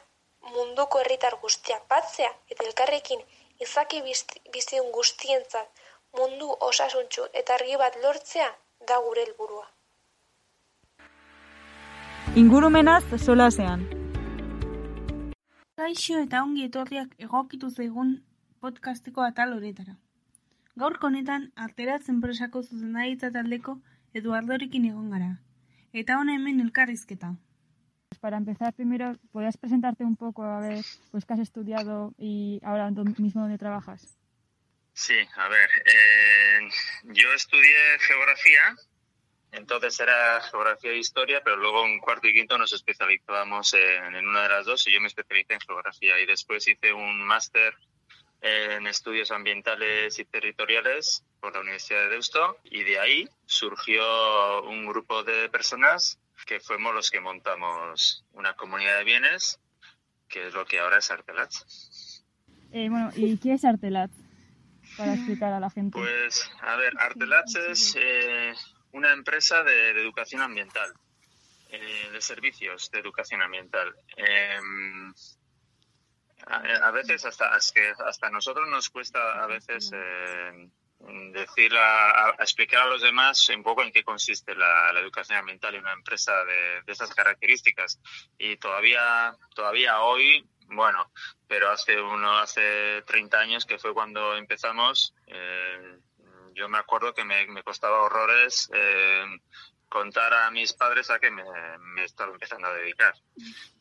munduko 0.55 1.01
herritar 1.03 1.37
guztiak 1.45 1.87
batzea 1.93 2.33
eta 2.53 2.65
elkarrekin 2.69 3.23
izaki 3.65 4.01
bizitun 4.05 4.91
guztientzat 4.95 5.83
mundu 6.17 6.47
osasuntxu 6.67 7.27
eta 7.41 7.55
argi 7.59 7.77
bat 7.81 7.97
lortzea 8.03 8.49
da 8.91 8.99
gure 9.07 9.25
helburua. 9.27 9.65
Ingurumenaz 12.35 13.03
solasean. 13.25 13.85
Kaixo 15.79 16.19
eta 16.25 16.43
ongi 16.43 16.65
etorriak 16.69 17.13
egokitu 17.27 17.69
zaigun 17.69 18.15
podcasteko 18.61 19.25
atal 19.27 19.53
honetara. 19.57 19.95
Gaurko 20.79 21.07
honetan 21.07 21.51
arteratz 21.67 22.09
enpresako 22.15 22.61
zuzendaritza 22.63 23.31
taldeko 23.35 23.77
Eduardorekin 24.19 24.85
egon 24.89 25.09
gara. 25.13 25.29
Eta 25.93 26.17
hona 26.17 26.33
hemen 26.37 26.61
elkarrizketa. 26.63 27.35
Para 28.21 28.37
empezar, 28.37 28.73
primero, 28.73 29.15
¿podrías 29.31 29.57
presentarte 29.57 30.03
un 30.03 30.17
poco 30.17 30.43
a 30.43 30.59
ver 30.59 30.83
pues, 31.11 31.25
qué 31.25 31.33
has 31.33 31.39
estudiado 31.39 32.13
y 32.17 32.59
ahora 32.63 32.89
mismo 32.91 33.41
dónde 33.41 33.57
trabajas? 33.57 34.17
Sí, 34.93 35.15
a 35.37 35.47
ver, 35.47 35.69
eh, 35.85 36.69
yo 37.03 37.31
estudié 37.31 37.99
geografía, 37.99 38.75
entonces 39.53 39.97
era 40.01 40.41
geografía 40.41 40.91
e 40.91 40.97
historia, 40.97 41.41
pero 41.43 41.55
luego 41.55 41.85
en 41.85 41.99
cuarto 41.99 42.27
y 42.27 42.33
quinto 42.33 42.57
nos 42.57 42.73
especializábamos 42.73 43.73
en, 43.73 44.15
en 44.15 44.27
una 44.27 44.43
de 44.43 44.49
las 44.49 44.65
dos 44.65 44.85
y 44.87 44.91
yo 44.91 44.99
me 44.99 45.07
especialicé 45.07 45.53
en 45.53 45.61
geografía 45.61 46.19
y 46.19 46.25
después 46.25 46.67
hice 46.67 46.91
un 46.91 47.23
máster 47.23 47.73
en 48.41 48.87
estudios 48.87 49.31
ambientales 49.31 50.17
y 50.19 50.25
territoriales 50.25 51.23
por 51.39 51.53
la 51.53 51.61
Universidad 51.61 52.03
de 52.03 52.09
Deusto 52.09 52.57
y 52.63 52.83
de 52.83 52.99
ahí 52.99 53.29
surgió 53.45 54.63
un 54.63 54.85
grupo 54.85 55.23
de 55.23 55.49
personas 55.49 56.19
que 56.45 56.59
fuimos 56.59 56.93
los 56.93 57.09
que 57.09 57.19
montamos 57.19 58.25
una 58.33 58.53
comunidad 58.53 58.97
de 58.97 59.03
bienes 59.03 59.59
que 60.29 60.47
es 60.47 60.53
lo 60.53 60.65
que 60.65 60.79
ahora 60.79 60.99
es 60.99 61.11
Artelat. 61.11 61.51
Eh, 62.71 62.87
bueno, 62.89 63.11
¿y 63.15 63.37
qué 63.37 63.53
es 63.53 63.65
Artelat? 63.65 64.11
Para 64.95 65.15
explicar 65.15 65.51
a 65.53 65.59
la 65.59 65.69
gente. 65.69 65.97
Pues, 65.97 66.49
a 66.61 66.75
ver, 66.75 66.93
Artelat 66.99 67.47
es 67.69 67.95
eh, 67.99 68.53
una 68.91 69.11
empresa 69.11 69.63
de, 69.63 69.93
de 69.93 70.01
educación 70.01 70.41
ambiental, 70.41 70.93
eh, 71.69 72.09
de 72.11 72.21
servicios 72.21 72.89
de 72.91 72.99
educación 72.99 73.41
ambiental. 73.41 73.93
Eh, 74.15 74.59
a, 76.47 76.57
a 76.87 76.91
veces 76.91 77.25
hasta 77.25 77.53
hasta 77.53 78.29
nosotros 78.29 78.67
nos 78.69 78.89
cuesta 78.89 79.43
a 79.43 79.47
veces 79.47 79.91
eh, 79.93 80.69
decir 81.31 81.75
a, 81.75 82.27
a- 82.27 82.35
explicar 82.39 82.83
a 82.83 82.89
los 82.89 83.01
demás 83.01 83.47
un 83.49 83.63
poco 83.63 83.83
en 83.83 83.91
qué 83.91 84.03
consiste 84.03 84.55
la, 84.55 84.91
la 84.93 84.99
educación 84.99 85.39
ambiental 85.39 85.75
en 85.75 85.81
una 85.81 85.93
empresa 85.93 86.33
de, 86.45 86.81
de 86.85 86.91
esas 86.93 87.13
características. 87.13 87.99
Y 88.37 88.57
todavía, 88.57 89.35
todavía 89.55 90.01
hoy, 90.01 90.47
bueno, 90.67 91.11
pero 91.47 91.69
hace 91.71 91.99
uno, 92.01 92.37
hace 92.37 93.01
30 93.03 93.39
años 93.39 93.65
que 93.65 93.79
fue 93.79 93.93
cuando 93.93 94.35
empezamos, 94.35 95.13
eh, 95.27 95.97
yo 96.53 96.67
me 96.69 96.77
acuerdo 96.77 97.13
que 97.13 97.23
me, 97.23 97.47
me 97.47 97.63
costaba 97.63 98.01
horrores 98.01 98.69
eh, 98.73 99.23
contar 99.87 100.33
a 100.33 100.51
mis 100.51 100.73
padres 100.73 101.09
a 101.09 101.19
qué 101.19 101.31
me, 101.31 101.43
me 101.79 102.03
estaba 102.03 102.31
empezando 102.31 102.67
a 102.67 102.73
dedicar. 102.73 103.13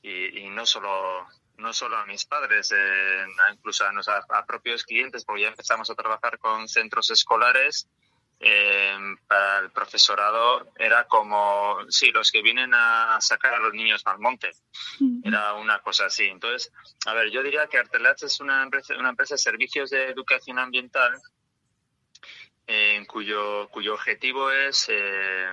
Y, 0.01 0.39
y 0.41 0.49
no 0.51 0.65
solo 0.65 1.27
no 1.59 1.73
solo 1.73 1.97
a 1.99 2.07
mis 2.07 2.25
padres, 2.25 2.73
eh, 2.75 3.27
incluso 3.53 3.85
a, 3.87 3.93
nos- 3.93 4.09
a- 4.09 4.25
a 4.31 4.47
propios 4.47 4.85
clientes, 4.85 5.25
porque 5.25 5.43
ya 5.43 5.49
empezamos 5.49 5.91
a 5.91 5.95
trabajar 5.95 6.39
con 6.39 6.69
centros 6.69 7.11
escolares. 7.11 7.89
eh, 8.41 8.97
para 9.27 9.59
el 9.59 9.73
profesorado 9.73 10.73
era 10.79 11.09
como, 11.09 11.79
sí, 11.89 12.13
los 12.13 12.31
que 12.31 12.41
vienen 12.41 12.71
a 12.73 13.19
sacar 13.21 13.55
a 13.55 13.59
los 13.59 13.73
niños 13.75 14.03
al 14.07 14.21
monte. 14.21 14.53
Era 15.25 15.55
una 15.55 15.81
cosa 15.81 16.07
así. 16.07 16.27
Entonces, 16.27 16.71
a 17.07 17.15
ver, 17.15 17.31
yo 17.33 17.43
diría 17.43 17.67
que 17.67 17.79
Artelats 17.79 18.23
es 18.23 18.39
una 18.39 18.63
empresa, 18.63 18.95
una 18.97 19.09
empresa 19.09 19.35
de 19.35 19.39
servicios 19.39 19.91
de 19.91 20.05
educación 20.11 20.61
ambiental 20.61 21.21
en 22.69 23.07
cuyo, 23.07 23.69
cuyo 23.71 23.95
objetivo 23.95 24.51
es 24.53 24.87
eh, 24.89 25.53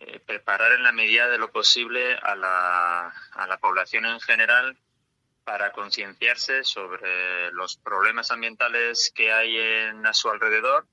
eh, 0.00 0.20
preparar 0.26 0.72
en 0.72 0.82
la 0.82 0.92
medida 0.92 1.28
de 1.28 1.38
lo 1.38 1.50
posible 1.50 2.14
a 2.16 2.34
la, 2.34 3.06
a 3.32 3.46
la 3.46 3.58
población 3.58 4.04
en 4.04 4.20
general 4.20 4.76
para 5.50 5.72
concienciarse 5.72 6.62
sobre 6.62 7.50
los 7.50 7.76
problemas 7.76 8.30
ambientales 8.30 9.10
que 9.12 9.32
hay 9.32 9.56
en, 9.56 10.06
a 10.06 10.14
su 10.14 10.30
alrededor 10.30 10.86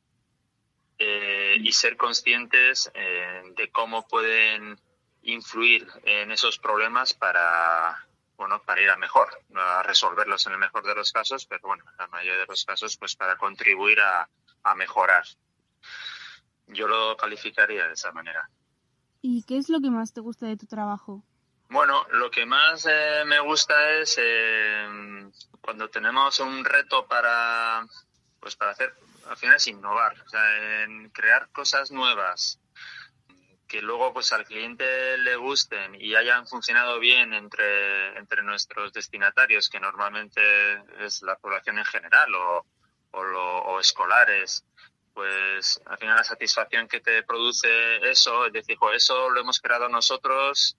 eh, 0.98 1.58
y 1.60 1.72
ser 1.74 1.96
conscientes 1.96 2.90
eh, 2.96 3.44
de 3.56 3.70
cómo 3.70 4.08
pueden 4.08 4.82
influir 5.22 5.88
en 6.06 6.32
esos 6.32 6.58
problemas 6.58 7.14
para 7.14 8.08
bueno 8.36 8.60
para 8.64 8.82
ir 8.82 8.90
a 8.90 8.98
mejor 8.98 9.30
a 9.54 9.84
resolverlos 9.84 10.48
en 10.48 10.54
el 10.54 10.58
mejor 10.58 10.84
de 10.88 10.96
los 10.96 11.12
casos 11.12 11.46
pero 11.46 11.62
bueno 11.62 11.84
en 11.92 11.98
la 11.98 12.08
mayoría 12.08 12.40
de 12.40 12.48
los 12.48 12.66
casos 12.66 12.98
pues 12.98 13.16
para 13.16 13.38
contribuir 13.38 14.00
a, 14.00 14.28
a 14.64 14.74
mejorar. 14.74 15.24
Yo 16.66 16.88
lo 16.88 17.16
calificaría 17.16 17.86
de 17.86 17.94
esa 17.94 18.12
manera. 18.12 18.50
¿Y 19.22 19.44
qué 19.44 19.58
es 19.58 19.70
lo 19.70 19.82
que 19.82 19.92
más 19.92 20.14
te 20.14 20.22
gusta 20.22 20.48
de 20.48 20.58
tu 20.58 20.66
trabajo? 20.66 21.24
Bueno, 21.70 22.06
lo 22.12 22.32
que 22.32 22.46
más 22.46 22.86
eh, 22.90 23.24
me 23.26 23.40
gusta 23.40 23.92
es 23.92 24.16
eh, 24.22 24.88
cuando 25.62 25.90
tenemos 25.90 26.40
un 26.40 26.64
reto 26.64 27.06
para, 27.08 27.86
pues 28.40 28.56
para 28.56 28.72
hacer, 28.72 28.94
al 29.30 29.36
final 29.38 29.58
es 29.58 29.68
innovar, 29.68 30.16
o 30.26 30.30
sea, 30.30 30.84
en 30.84 31.10
crear 31.10 31.50
cosas 31.52 31.92
nuevas 31.92 32.60
que 33.68 33.82
luego 33.82 34.14
pues 34.14 34.32
al 34.32 34.46
cliente 34.46 35.18
le 35.18 35.36
gusten 35.36 35.96
y 36.00 36.16
hayan 36.16 36.48
funcionado 36.48 37.00
bien 37.00 37.34
entre, 37.34 38.18
entre 38.18 38.42
nuestros 38.42 38.94
destinatarios, 38.94 39.70
que 39.70 39.80
normalmente 39.82 40.42
es 41.00 41.22
la 41.22 41.36
población 41.36 41.78
en 41.78 41.84
general 41.86 42.34
o, 42.34 42.66
o, 43.12 43.24
lo- 43.26 43.58
o 43.64 43.80
escolares, 43.82 44.64
pues 45.14 45.82
al 45.86 45.98
final 45.98 46.16
la 46.16 46.24
satisfacción 46.24 46.88
que 46.88 47.02
te 47.02 47.24
produce 47.24 47.98
eso, 48.10 48.46
es 48.46 48.54
decir, 48.54 48.78
"Jo, 48.78 48.94
eso 48.94 49.30
lo 49.32 49.42
hemos 49.42 49.60
creado 49.60 49.90
nosotros 49.90 50.78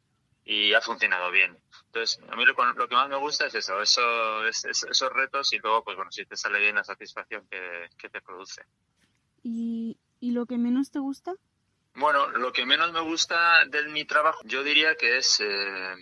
y 0.50 0.72
ha 0.72 0.80
funcionado 0.80 1.30
bien. 1.30 1.58
Entonces, 1.86 2.18
a 2.30 2.34
mí 2.34 2.44
lo, 2.46 2.54
lo 2.72 2.88
que 2.88 2.94
más 2.94 3.08
me 3.10 3.16
gusta 3.16 3.46
es 3.46 3.54
eso, 3.54 3.82
eso 3.82 4.46
es, 4.46 4.64
es- 4.64 4.84
esos 4.84 5.12
retos 5.12 5.52
y 5.52 5.58
luego, 5.58 5.84
pues 5.84 5.96
bueno, 5.96 6.10
si 6.10 6.24
te 6.24 6.36
sale 6.38 6.58
bien 6.58 6.74
la 6.76 6.84
satisfacción 6.84 7.46
que, 7.50 7.88
que 7.98 8.08
te 8.08 8.22
produce. 8.22 8.62
¿Y, 9.42 9.98
¿Y 10.20 10.30
lo 10.30 10.46
que 10.46 10.56
menos 10.56 10.90
te 10.90 11.00
gusta? 11.00 11.34
Bueno, 11.94 12.28
lo 12.30 12.50
que 12.52 12.64
menos 12.64 12.92
me 12.92 13.00
gusta 13.00 13.64
de 13.66 13.82
mi 13.88 14.06
trabajo, 14.06 14.40
yo 14.44 14.62
diría 14.62 14.94
que 14.94 15.18
es 15.18 15.38
eh, 15.40 15.94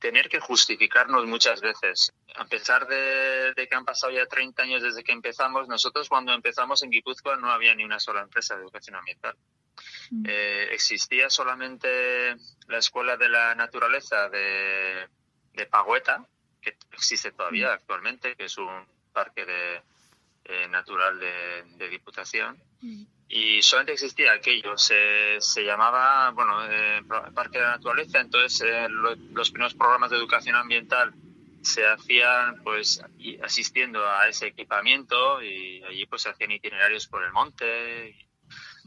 tener 0.00 0.28
que 0.28 0.40
justificarnos 0.40 1.26
muchas 1.26 1.60
veces. 1.60 2.12
A 2.34 2.46
pesar 2.46 2.88
de, 2.88 3.52
de 3.54 3.68
que 3.68 3.74
han 3.76 3.84
pasado 3.84 4.12
ya 4.12 4.26
30 4.26 4.62
años 4.64 4.82
desde 4.82 5.04
que 5.04 5.12
empezamos, 5.12 5.68
nosotros 5.68 6.08
cuando 6.08 6.32
empezamos 6.32 6.82
en 6.82 6.90
Guipúzcoa 6.90 7.36
no 7.36 7.52
había 7.52 7.74
ni 7.74 7.84
una 7.84 8.00
sola 8.00 8.22
empresa 8.22 8.56
de 8.56 8.62
educación 8.62 8.96
ambiental. 8.96 9.36
Eh, 10.26 10.68
existía 10.72 11.30
solamente 11.30 12.34
la 12.68 12.78
Escuela 12.78 13.16
de 13.16 13.28
la 13.28 13.54
Naturaleza 13.54 14.28
de, 14.28 15.06
de 15.54 15.66
Pagüeta, 15.66 16.26
que 16.60 16.76
existe 16.92 17.32
todavía 17.32 17.72
actualmente, 17.72 18.34
que 18.36 18.44
es 18.44 18.58
un 18.58 18.86
parque 19.12 19.44
de, 19.46 19.82
eh, 20.44 20.68
natural 20.68 21.18
de, 21.18 21.62
de 21.76 21.88
Diputación. 21.88 22.56
Y 23.28 23.62
solamente 23.62 23.92
existía 23.92 24.32
aquello, 24.32 24.76
se, 24.76 25.36
se 25.40 25.62
llamaba, 25.64 26.30
bueno, 26.30 26.64
eh, 26.68 27.02
Parque 27.34 27.58
de 27.58 27.64
la 27.64 27.70
Naturaleza, 27.76 28.18
entonces 28.20 28.60
eh, 28.62 28.88
lo- 28.88 29.14
los 29.14 29.50
primeros 29.50 29.74
programas 29.74 30.10
de 30.10 30.16
educación 30.16 30.56
ambiental 30.56 31.14
se 31.62 31.86
hacían 31.86 32.60
pues 32.64 33.02
asistiendo 33.42 34.08
a 34.08 34.26
ese 34.28 34.46
equipamiento 34.48 35.42
y 35.42 35.82
allí 35.84 36.06
pues 36.06 36.22
se 36.22 36.30
hacían 36.30 36.50
itinerarios 36.52 37.06
por 37.06 37.22
el 37.22 37.32
monte. 37.32 38.08
y, 38.18 38.29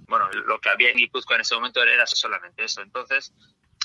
bueno, 0.08 0.30
lo 0.32 0.60
que 0.60 0.70
había 0.70 0.90
en 0.90 0.98
Guipúzcoa 0.98 1.36
en 1.36 1.42
ese 1.42 1.56
momento 1.56 1.84
era 1.84 2.06
solamente 2.08 2.64
eso. 2.66 2.82
Entonces, 2.82 3.34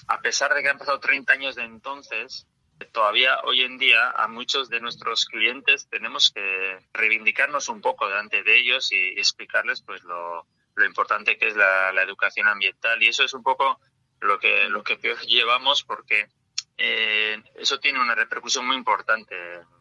a 0.07 0.21
pesar 0.21 0.55
de 0.55 0.63
que 0.63 0.69
han 0.69 0.79
pasado 0.79 1.01
30 1.01 1.33
años 1.33 1.55
de 1.55 1.65
entonces, 1.65 2.47
todavía 2.93 3.41
hoy 3.45 3.63
en 3.63 3.79
día 3.79 4.11
a 4.11 4.29
muchos 4.29 4.69
de 4.69 4.81
nuestros 4.81 5.27
clientes 5.27 5.89
tenemos 5.89 6.31
que 6.31 6.79
reivindicarnos 6.93 7.69
un 7.69 7.81
poco 7.81 8.09
delante 8.09 8.43
de 8.43 8.59
ellos 8.59 8.93
y 8.93 9.19
explicarles 9.19 9.83
pues 9.83 10.03
lo, 10.05 10.47
lo 10.75 10.85
importante 10.85 11.37
que 11.39 11.49
es 11.49 11.57
la, 11.57 11.93
la 11.93 12.03
educación 12.03 12.47
ambiental 12.47 13.03
y 13.03 13.09
eso 13.09 13.25
es 13.25 13.35
un 13.35 13.43
poco 13.43 13.81
lo 14.21 14.39
que 14.39 14.69
lo 14.69 14.83
que 14.83 14.97
llevamos 15.27 15.83
porque 15.83 16.29
eh, 16.77 17.43
eso 17.57 17.81
tiene 17.81 18.01
una 18.01 18.15
repercusión 18.15 18.65
muy 18.67 18.77
importante 18.77 19.35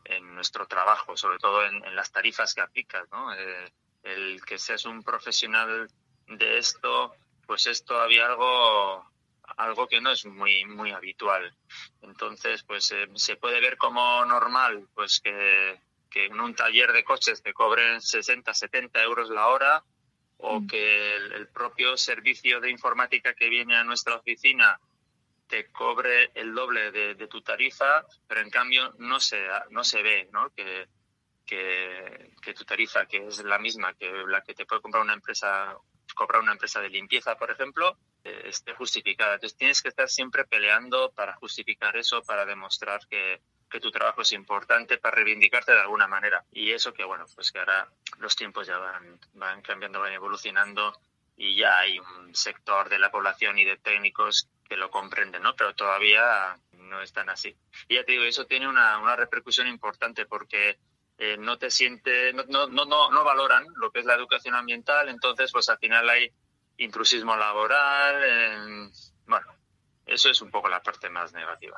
en 0.05 0.33
nuestro 0.33 0.65
trabajo, 0.65 1.15
sobre 1.15 1.37
todo 1.37 1.63
en, 1.63 1.85
en 1.85 1.95
las 1.95 2.11
tarifas 2.11 2.55
que 2.55 2.61
aplicas, 2.61 3.07
¿no? 3.11 3.33
Eh, 3.35 3.71
el 4.01 4.43
que 4.43 4.57
seas 4.57 4.85
un 4.85 5.03
profesional 5.03 5.87
de 6.27 6.57
esto, 6.57 7.15
pues 7.45 7.67
es 7.67 7.83
todavía 7.83 8.25
algo 8.25 9.05
algo 9.57 9.87
que 9.87 10.01
no 10.01 10.11
es 10.11 10.25
muy 10.25 10.65
muy 10.65 10.91
habitual. 10.91 11.55
Entonces, 12.01 12.63
pues 12.63 12.91
eh, 12.91 13.07
se 13.15 13.37
puede 13.37 13.61
ver 13.61 13.77
como 13.77 14.25
normal, 14.25 14.87
pues 14.93 15.19
que, 15.19 15.79
que 16.09 16.25
en 16.25 16.39
un 16.39 16.53
taller 16.53 16.91
de 16.91 17.03
coches 17.03 17.41
te 17.41 17.53
cobren 17.53 18.01
60, 18.01 18.53
70 18.53 19.01
euros 19.03 19.29
la 19.29 19.47
hora 19.47 19.83
o 20.39 20.61
que 20.69 21.15
el, 21.15 21.31
el 21.33 21.47
propio 21.47 21.97
servicio 21.97 22.59
de 22.61 22.69
informática 22.69 23.33
que 23.33 23.49
viene 23.49 23.75
a 23.75 23.83
nuestra 23.83 24.15
oficina 24.15 24.79
te 25.47 25.71
cobre 25.71 26.31
el 26.35 26.53
doble 26.53 26.91
de, 26.91 27.15
de 27.15 27.27
tu 27.27 27.41
tarifa, 27.41 28.05
pero 28.27 28.41
en 28.41 28.49
cambio 28.49 28.93
no 28.99 29.19
se, 29.19 29.47
no 29.69 29.83
se 29.83 30.01
ve 30.03 30.29
¿no? 30.31 30.49
Que, 30.51 30.87
que, 31.45 32.33
que 32.41 32.53
tu 32.53 32.65
tarifa, 32.65 33.05
que 33.05 33.27
es 33.27 33.43
la 33.43 33.57
misma 33.57 33.93
que 33.93 34.11
la 34.27 34.41
que 34.41 34.53
te 34.53 34.65
puede 34.65 34.81
comprar 34.81 35.03
una 35.03 35.13
empresa, 35.13 35.75
cobrar 36.17 36.41
una 36.41 36.51
empresa 36.51 36.81
de 36.81 36.89
limpieza, 36.89 37.37
por 37.37 37.51
ejemplo, 37.51 37.97
eh, 38.25 38.41
esté 38.45 38.73
justificada. 38.73 39.35
Entonces 39.35 39.57
tienes 39.57 39.81
que 39.81 39.89
estar 39.89 40.09
siempre 40.09 40.43
peleando 40.43 41.11
para 41.11 41.35
justificar 41.35 41.95
eso, 41.95 42.21
para 42.23 42.45
demostrar 42.45 43.07
que, 43.07 43.39
que 43.69 43.79
tu 43.79 43.91
trabajo 43.91 44.23
es 44.23 44.33
importante, 44.33 44.97
para 44.97 45.15
reivindicarte 45.15 45.71
de 45.71 45.79
alguna 45.79 46.07
manera. 46.07 46.43
Y 46.51 46.71
eso 46.71 46.91
que, 46.91 47.05
bueno, 47.05 47.25
pues 47.35 47.51
que 47.51 47.59
ahora 47.59 47.87
los 48.17 48.35
tiempos 48.35 48.67
ya 48.67 48.77
van, 48.77 49.19
van 49.33 49.61
cambiando, 49.61 50.01
van 50.01 50.11
evolucionando 50.11 50.99
y 51.37 51.55
ya 51.55 51.77
hay 51.77 51.99
un 51.99 52.33
sector 52.35 52.89
de 52.89 52.99
la 52.99 53.11
población 53.11 53.59
y 53.59 53.63
de 53.63 53.77
técnicos 53.77 54.49
que 54.67 54.75
lo 54.75 54.89
comprenden, 54.89 55.43
¿no? 55.43 55.55
Pero 55.55 55.75
todavía 55.75 56.57
no 56.73 57.01
están 57.01 57.29
así. 57.29 57.55
Y 57.87 57.95
ya 57.95 58.03
te 58.03 58.13
digo, 58.13 58.23
eso 58.23 58.47
tiene 58.47 58.67
una, 58.67 58.97
una 58.97 59.15
repercusión 59.15 59.67
importante 59.67 60.25
porque 60.25 60.79
eh, 61.17 61.37
no 61.37 61.57
te 61.57 61.71
siente, 61.71 62.33
no, 62.33 62.43
no, 62.67 62.85
no, 62.85 63.11
no, 63.11 63.23
valoran 63.23 63.65
lo 63.75 63.91
que 63.91 63.99
es 63.99 64.05
la 64.05 64.15
educación 64.15 64.55
ambiental, 64.55 65.09
entonces 65.09 65.51
pues 65.51 65.69
al 65.69 65.77
final 65.79 66.09
hay 66.09 66.31
intrusismo 66.77 67.35
laboral, 67.35 68.15
eh, 68.23 68.89
bueno, 69.25 69.47
eso 70.05 70.29
es 70.29 70.41
un 70.41 70.51
poco 70.51 70.69
la 70.69 70.81
parte 70.81 71.09
más 71.09 71.33
negativa. 71.33 71.77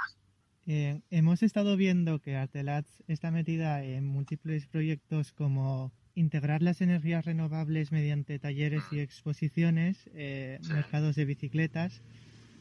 Eh, 0.67 1.01
hemos 1.09 1.41
estado 1.41 1.77
viendo 1.77 2.19
que 2.19 2.35
Artelats 2.35 3.03
está 3.07 3.31
metida 3.31 3.83
en 3.83 4.05
múltiples 4.05 4.67
proyectos 4.67 5.31
como 5.31 5.91
integrar 6.13 6.61
las 6.61 6.81
energías 6.81 7.25
renovables 7.25 7.91
mediante 7.91 8.37
talleres 8.39 8.83
y 8.91 8.99
exposiciones, 8.99 10.09
eh, 10.13 10.59
mercados 10.69 11.15
de 11.15 11.25
bicicletas. 11.25 12.01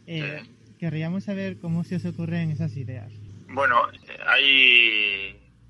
Eh, 0.07 0.43
Querríamos 0.79 1.25
saber 1.25 1.59
cómo 1.59 1.83
se 1.83 1.97
os 1.97 2.05
ocurren 2.05 2.53
esas 2.53 2.77
ideas. 2.77 3.13
Bueno, 3.49 3.91
eh, 3.91 4.19
hay, 4.27 5.18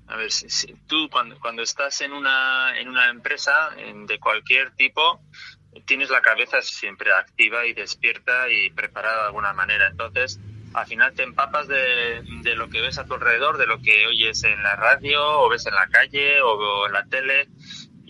a 0.09 0.17
ver, 0.17 0.31
si, 0.31 0.73
tú 0.87 1.09
cuando, 1.09 1.39
cuando 1.39 1.61
estás 1.61 2.01
en 2.01 2.13
una, 2.13 2.77
en 2.79 2.89
una 2.89 3.09
empresa 3.09 3.69
de 3.75 4.19
cualquier 4.19 4.71
tipo, 4.75 5.21
tienes 5.85 6.09
la 6.09 6.21
cabeza 6.21 6.61
siempre 6.61 7.13
activa 7.13 7.65
y 7.65 7.73
despierta 7.73 8.49
y 8.49 8.71
preparada 8.71 9.21
de 9.21 9.27
alguna 9.27 9.53
manera. 9.53 9.87
Entonces, 9.87 10.39
al 10.73 10.85
final 10.87 11.13
te 11.13 11.23
empapas 11.23 11.67
de, 11.67 12.23
de 12.41 12.55
lo 12.55 12.69
que 12.69 12.81
ves 12.81 12.97
a 12.97 13.05
tu 13.05 13.13
alrededor, 13.13 13.57
de 13.57 13.67
lo 13.67 13.81
que 13.81 14.07
oyes 14.07 14.43
en 14.43 14.61
la 14.63 14.75
radio 14.75 15.41
o 15.41 15.49
ves 15.49 15.65
en 15.65 15.75
la 15.75 15.87
calle 15.87 16.41
o, 16.41 16.53
o 16.53 16.87
en 16.87 16.93
la 16.93 17.05
tele 17.05 17.47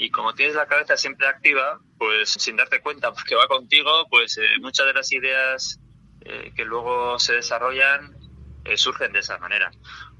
y 0.02 0.12
como 0.12 0.34
tienes 0.34 0.56
la 0.56 0.66
cabeza 0.66 0.96
siempre 0.96 1.28
activa, 1.28 1.82
pues 1.98 2.30
sin 2.30 2.56
darte 2.56 2.80
cuenta 2.80 3.12
porque 3.14 3.36
va 3.36 3.48
contigo, 3.48 4.08
pues 4.10 4.38
eh, 4.38 4.48
muchas 4.62 4.86
de 4.86 4.94
las 4.94 5.12
ideas 5.12 5.80
eh, 6.22 6.54
que 6.56 6.64
luego 6.64 7.20
se 7.20 7.34
desarrollan 7.34 8.16
eh, 8.64 8.78
surgen 8.78 9.12
de 9.12 9.20
esa 9.20 9.38
manera. 9.40 9.72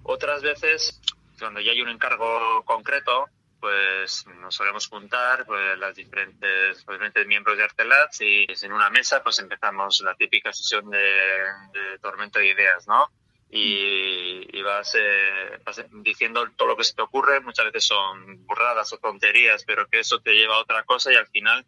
Otras 0.04 0.42
veces, 0.42 1.00
cuando 1.40 1.60
ya 1.60 1.72
hay 1.72 1.82
un 1.82 1.90
encargo 1.90 2.64
concreto, 2.66 3.28
pues 3.60 4.26
nos 4.40 4.56
solemos 4.56 4.88
juntar 4.88 5.46
pues, 5.46 5.78
las 5.78 5.96
diferentes, 5.96 6.78
los 6.86 6.96
diferentes 6.96 7.28
miembros 7.28 7.58
de 7.58 7.64
Artelats 7.64 8.22
y 8.22 8.46
en 8.62 8.74
una 8.74 8.90
mesa 8.90 9.22
pues 9.22 9.40
empezamos 9.40 10.02
la 10.02 10.16
típica 10.16 10.54
sesión 10.54 10.90
de, 10.90 10.98
de 10.98 12.00
tormento 12.02 12.40
de 12.40 12.48
ideas, 12.48 12.88
¿no? 12.88 13.10
Y, 13.52 14.48
y 14.58 14.62
vas, 14.62 14.96
eh, 14.96 15.60
vas 15.66 15.84
diciendo 16.04 16.48
todo 16.56 16.70
lo 16.70 16.78
que 16.78 16.84
se 16.84 16.94
te 16.94 17.02
ocurre, 17.02 17.42
muchas 17.42 17.66
veces 17.66 17.88
son 17.88 18.46
burradas 18.46 18.94
o 18.94 18.98
tonterías, 19.00 19.64
pero 19.66 19.88
que 19.88 20.00
eso 20.00 20.20
te 20.20 20.34
lleva 20.34 20.56
a 20.56 20.60
otra 20.60 20.84
cosa 20.84 21.12
y 21.12 21.16
al 21.16 21.28
final 21.28 21.66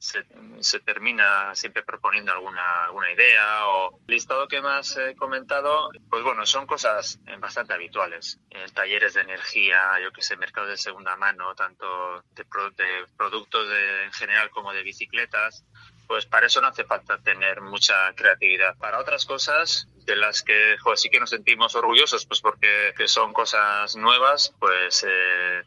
se, 0.00 0.24
se 0.60 0.80
termina 0.80 1.54
siempre 1.54 1.82
proponiendo 1.82 2.32
alguna, 2.32 2.84
alguna 2.84 3.12
idea 3.12 3.66
o 3.68 4.00
listado 4.08 4.48
que 4.48 4.60
más 4.62 4.96
he 4.96 5.14
comentado, 5.14 5.90
pues 6.08 6.22
bueno, 6.24 6.46
son 6.46 6.66
cosas 6.66 7.20
eh, 7.26 7.36
bastante 7.38 7.74
habituales. 7.74 8.40
Eh, 8.50 8.64
talleres 8.74 9.12
de 9.14 9.20
energía, 9.20 10.00
yo 10.02 10.10
que 10.10 10.22
sé, 10.22 10.36
mercados 10.38 10.70
de 10.70 10.78
segunda 10.78 11.16
mano, 11.16 11.54
tanto 11.54 12.24
de, 12.34 12.44
pro- 12.46 12.70
de 12.70 13.04
productos 13.16 13.68
de- 13.68 14.04
en 14.06 14.12
general 14.12 14.48
como 14.50 14.72
de 14.72 14.82
bicicletas, 14.82 15.64
pues 16.06 16.24
para 16.26 16.46
eso 16.46 16.60
no 16.62 16.68
hace 16.68 16.84
falta 16.84 17.18
tener 17.18 17.60
mucha 17.60 18.12
creatividad. 18.14 18.76
Para 18.78 18.98
otras 18.98 19.26
cosas 19.26 19.86
de 20.06 20.16
las 20.16 20.42
que 20.42 20.76
joder, 20.80 20.98
sí 20.98 21.10
que 21.10 21.20
nos 21.20 21.30
sentimos 21.30 21.74
orgullosos, 21.76 22.24
pues 22.26 22.40
porque 22.40 22.94
que 22.96 23.06
son 23.06 23.32
cosas 23.34 23.94
nuevas, 23.96 24.52
pues 24.58 25.06
eh, 25.06 25.62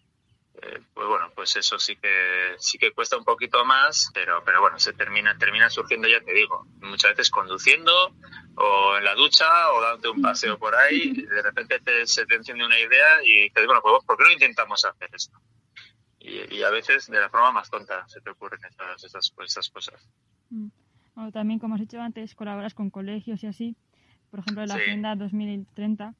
eh, 0.63 0.81
pues 0.93 1.07
bueno, 1.07 1.31
pues 1.35 1.55
eso 1.55 1.77
sí 1.77 1.95
que 1.97 2.55
sí 2.57 2.77
que 2.77 2.91
cuesta 2.93 3.17
un 3.17 3.25
poquito 3.25 3.63
más, 3.65 4.09
pero 4.13 4.43
pero 4.45 4.61
bueno, 4.61 4.79
se 4.79 4.93
termina 4.93 5.37
termina 5.37 5.69
surgiendo 5.69 6.07
ya 6.07 6.21
te 6.21 6.33
digo, 6.33 6.65
muchas 6.81 7.11
veces 7.11 7.29
conduciendo 7.29 7.91
o 8.55 8.97
en 8.97 9.03
la 9.03 9.13
ducha 9.15 9.71
o 9.73 9.81
dándote 9.81 10.09
un 10.09 10.21
paseo 10.21 10.57
por 10.57 10.75
ahí, 10.75 11.11
de 11.13 11.41
repente 11.41 11.79
te, 11.79 12.05
se 12.07 12.25
te 12.25 12.35
enciende 12.35 12.65
una 12.65 12.79
idea 12.79 13.23
y 13.23 13.49
te 13.49 13.61
digo, 13.61 13.73
bueno, 13.73 13.81
pues 13.81 14.05
¿por 14.05 14.17
qué 14.17 14.23
no 14.25 14.31
intentamos 14.31 14.85
hacer 14.85 15.09
esto? 15.13 15.37
Y, 16.19 16.55
y 16.55 16.63
a 16.63 16.69
veces 16.69 17.07
de 17.07 17.19
la 17.19 17.29
forma 17.29 17.51
más 17.51 17.69
tonta 17.69 18.07
se 18.07 18.21
te 18.21 18.29
ocurren 18.29 18.61
esas, 18.63 19.03
esas, 19.03 19.33
esas 19.43 19.69
cosas. 19.69 20.07
Mm. 20.49 20.67
Bueno, 21.15 21.31
también, 21.31 21.59
como 21.59 21.75
has 21.75 21.81
dicho 21.81 22.01
antes, 22.01 22.33
colaboras 22.33 22.73
con 22.73 22.89
colegios 22.89 23.43
y 23.43 23.47
así. 23.47 23.75
Por 24.31 24.39
ejemplo, 24.39 24.63
en 24.63 24.69
la 24.69 24.75
Sí. 24.75 24.81
Agenda 24.81 25.15
2030. 25.15 26.15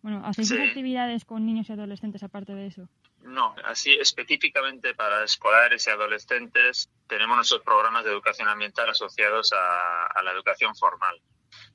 Bueno, 0.00 0.22
¿hacéis 0.24 0.48
Sí. 0.48 0.56
actividades 0.58 1.24
con 1.26 1.44
niños 1.44 1.68
y 1.68 1.72
adolescentes 1.72 2.22
aparte 2.22 2.54
de 2.54 2.68
eso? 2.68 2.88
No, 3.28 3.54
así 3.64 3.92
específicamente 3.92 4.94
para 4.94 5.22
escolares 5.22 5.86
y 5.86 5.90
adolescentes 5.90 6.88
tenemos 7.06 7.36
nuestros 7.36 7.62
programas 7.62 8.04
de 8.04 8.10
educación 8.10 8.48
ambiental 8.48 8.88
asociados 8.88 9.52
a, 9.52 10.06
a 10.06 10.22
la 10.22 10.32
educación 10.32 10.74
formal. 10.74 11.20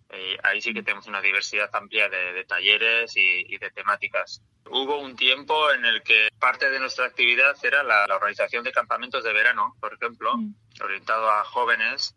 Eh, 0.09 0.37
ahí 0.43 0.61
sí 0.61 0.73
que 0.73 0.81
tenemos 0.81 1.07
una 1.07 1.21
diversidad 1.21 1.69
amplia 1.73 2.09
de, 2.09 2.33
de 2.33 2.43
talleres 2.45 3.15
y, 3.15 3.53
y 3.53 3.57
de 3.59 3.69
temáticas. 3.69 4.41
Hubo 4.65 4.99
un 4.99 5.15
tiempo 5.15 5.71
en 5.71 5.85
el 5.85 6.01
que 6.01 6.29
parte 6.39 6.69
de 6.69 6.79
nuestra 6.79 7.05
actividad 7.05 7.55
era 7.63 7.83
la, 7.83 8.07
la 8.07 8.15
organización 8.15 8.63
de 8.63 8.71
campamentos 8.71 9.23
de 9.23 9.33
verano, 9.33 9.75
por 9.79 9.93
ejemplo, 9.93 10.33
orientado 10.81 11.29
a 11.29 11.43
jóvenes 11.43 12.15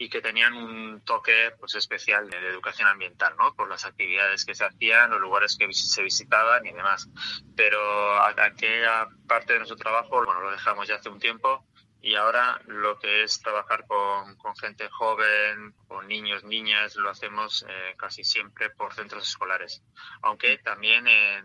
y 0.00 0.08
que 0.08 0.22
tenían 0.22 0.54
un 0.54 1.02
toque 1.02 1.52
pues 1.60 1.74
especial 1.74 2.30
de, 2.30 2.38
educación 2.48 2.88
ambiental, 2.88 3.34
¿no? 3.38 3.54
Por 3.54 3.68
las 3.68 3.84
actividades 3.84 4.46
que 4.46 4.54
se 4.54 4.64
hacían, 4.64 5.10
los 5.10 5.20
lugares 5.20 5.58
que 5.58 5.70
se 5.74 6.02
visitaban 6.02 6.64
y 6.64 6.72
demás. 6.72 7.06
Pero 7.54 8.18
aquella 8.18 9.08
parte 9.28 9.52
de 9.52 9.58
nuestro 9.58 9.76
trabajo, 9.76 10.24
bueno, 10.24 10.40
lo 10.40 10.52
dejamos 10.52 10.88
ya 10.88 10.94
hace 10.94 11.10
un 11.10 11.20
tiempo 11.20 11.66
y 12.00 12.14
ahora 12.14 12.62
lo 12.64 12.98
que 12.98 13.24
es 13.24 13.42
trabajar 13.42 13.86
con, 13.86 14.36
con 14.36 14.56
gente 14.56 14.88
joven, 14.88 15.74
con 15.86 16.08
niños, 16.08 16.44
niñas, 16.44 16.96
lo 16.96 17.10
hacemos 17.10 17.66
eh, 17.68 17.94
casi 17.98 18.24
siempre 18.24 18.70
por 18.70 18.94
centros 18.94 19.28
escolares. 19.28 19.82
Aunque 20.22 20.56
también 20.56 21.06
en, 21.08 21.44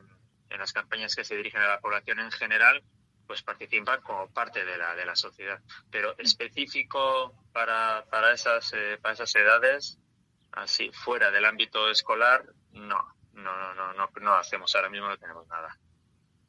en 0.50 0.60
las 0.60 0.72
campañas 0.72 1.14
que 1.14 1.26
se 1.26 1.36
dirigen 1.36 1.60
a 1.60 1.68
la 1.68 1.82
población 1.82 2.22
en 2.22 2.32
general, 2.32 2.86
pues 3.28 3.42
participan 3.42 4.02
como 4.02 4.28
parte 4.30 4.64
de 4.66 4.78
la, 4.78 4.96
de 4.96 5.06
la 5.06 5.16
sociedad. 5.16 5.60
Pero 5.90 6.18
específico 6.18 7.34
para, 7.52 8.06
para, 8.10 8.34
esas, 8.34 8.74
eh, 8.74 8.98
para 9.02 9.14
esas 9.14 9.36
edades, 9.36 10.00
así, 10.52 10.92
fuera 10.94 11.32
del 11.32 11.46
ámbito 11.46 11.90
escolar, 11.90 12.46
no, 12.72 13.00
no, 13.34 13.58
no, 13.58 13.74
no, 13.74 13.94
no, 13.94 14.10
no 14.22 14.34
hacemos, 14.34 14.76
ahora 14.76 14.90
mismo 14.90 15.08
no 15.08 15.18
tenemos 15.18 15.48
nada. 15.48 15.78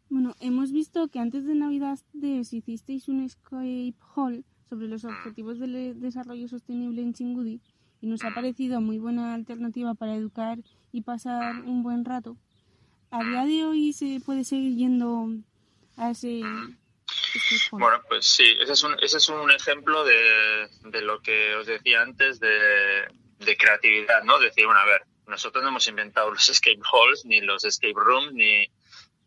Bueno, 0.08 0.34
hemos 0.40 0.70
visto 0.70 1.08
que 1.08 1.18
antes 1.18 1.44
de 1.46 1.54
Navidades 1.54 2.04
hicisteis 2.52 3.08
un 3.08 3.24
escape 3.24 3.94
hall 4.14 4.44
sobre 4.68 4.86
los 4.86 5.04
objetivos 5.04 5.58
del 5.58 6.00
desarrollo 6.00 6.48
sostenible 6.48 7.02
en 7.02 7.12
Chingudi 7.12 7.60
y 8.00 8.06
nos 8.06 8.24
ha 8.24 8.32
parecido 8.32 8.80
muy 8.80 8.98
buena 8.98 9.34
alternativa 9.34 9.94
para 9.94 10.14
educar 10.14 10.58
y 10.92 11.02
pasar 11.02 11.62
un 11.64 11.82
buen 11.82 12.04
rato. 12.04 12.36
A 13.10 13.22
día 13.24 13.44
de 13.44 13.64
hoy 13.64 13.92
se 13.92 14.20
puede 14.24 14.44
seguir 14.44 14.76
yendo 14.76 15.28
Bueno, 17.72 18.02
pues 18.08 18.26
sí, 18.26 18.56
ese 18.60 18.72
es 18.72 18.82
un, 18.82 18.96
ese 19.02 19.18
es 19.18 19.28
un 19.28 19.50
ejemplo 19.50 20.04
de, 20.04 20.68
de 20.84 21.02
lo 21.02 21.20
que 21.20 21.54
os 21.54 21.66
decía 21.66 22.02
antes 22.02 22.40
de, 22.40 23.06
de 23.38 23.56
creatividad, 23.56 24.22
¿no? 24.24 24.38
Decir, 24.38 24.66
bueno, 24.66 24.80
a 24.80 24.86
ver, 24.86 25.02
nosotros 25.26 25.62
no 25.62 25.70
hemos 25.70 25.86
inventado 25.88 26.30
los 26.30 26.48
escape 26.48 26.80
halls, 26.92 27.24
ni 27.24 27.40
los 27.40 27.64
escape 27.64 27.94
rooms, 27.94 28.32
ni, 28.32 28.70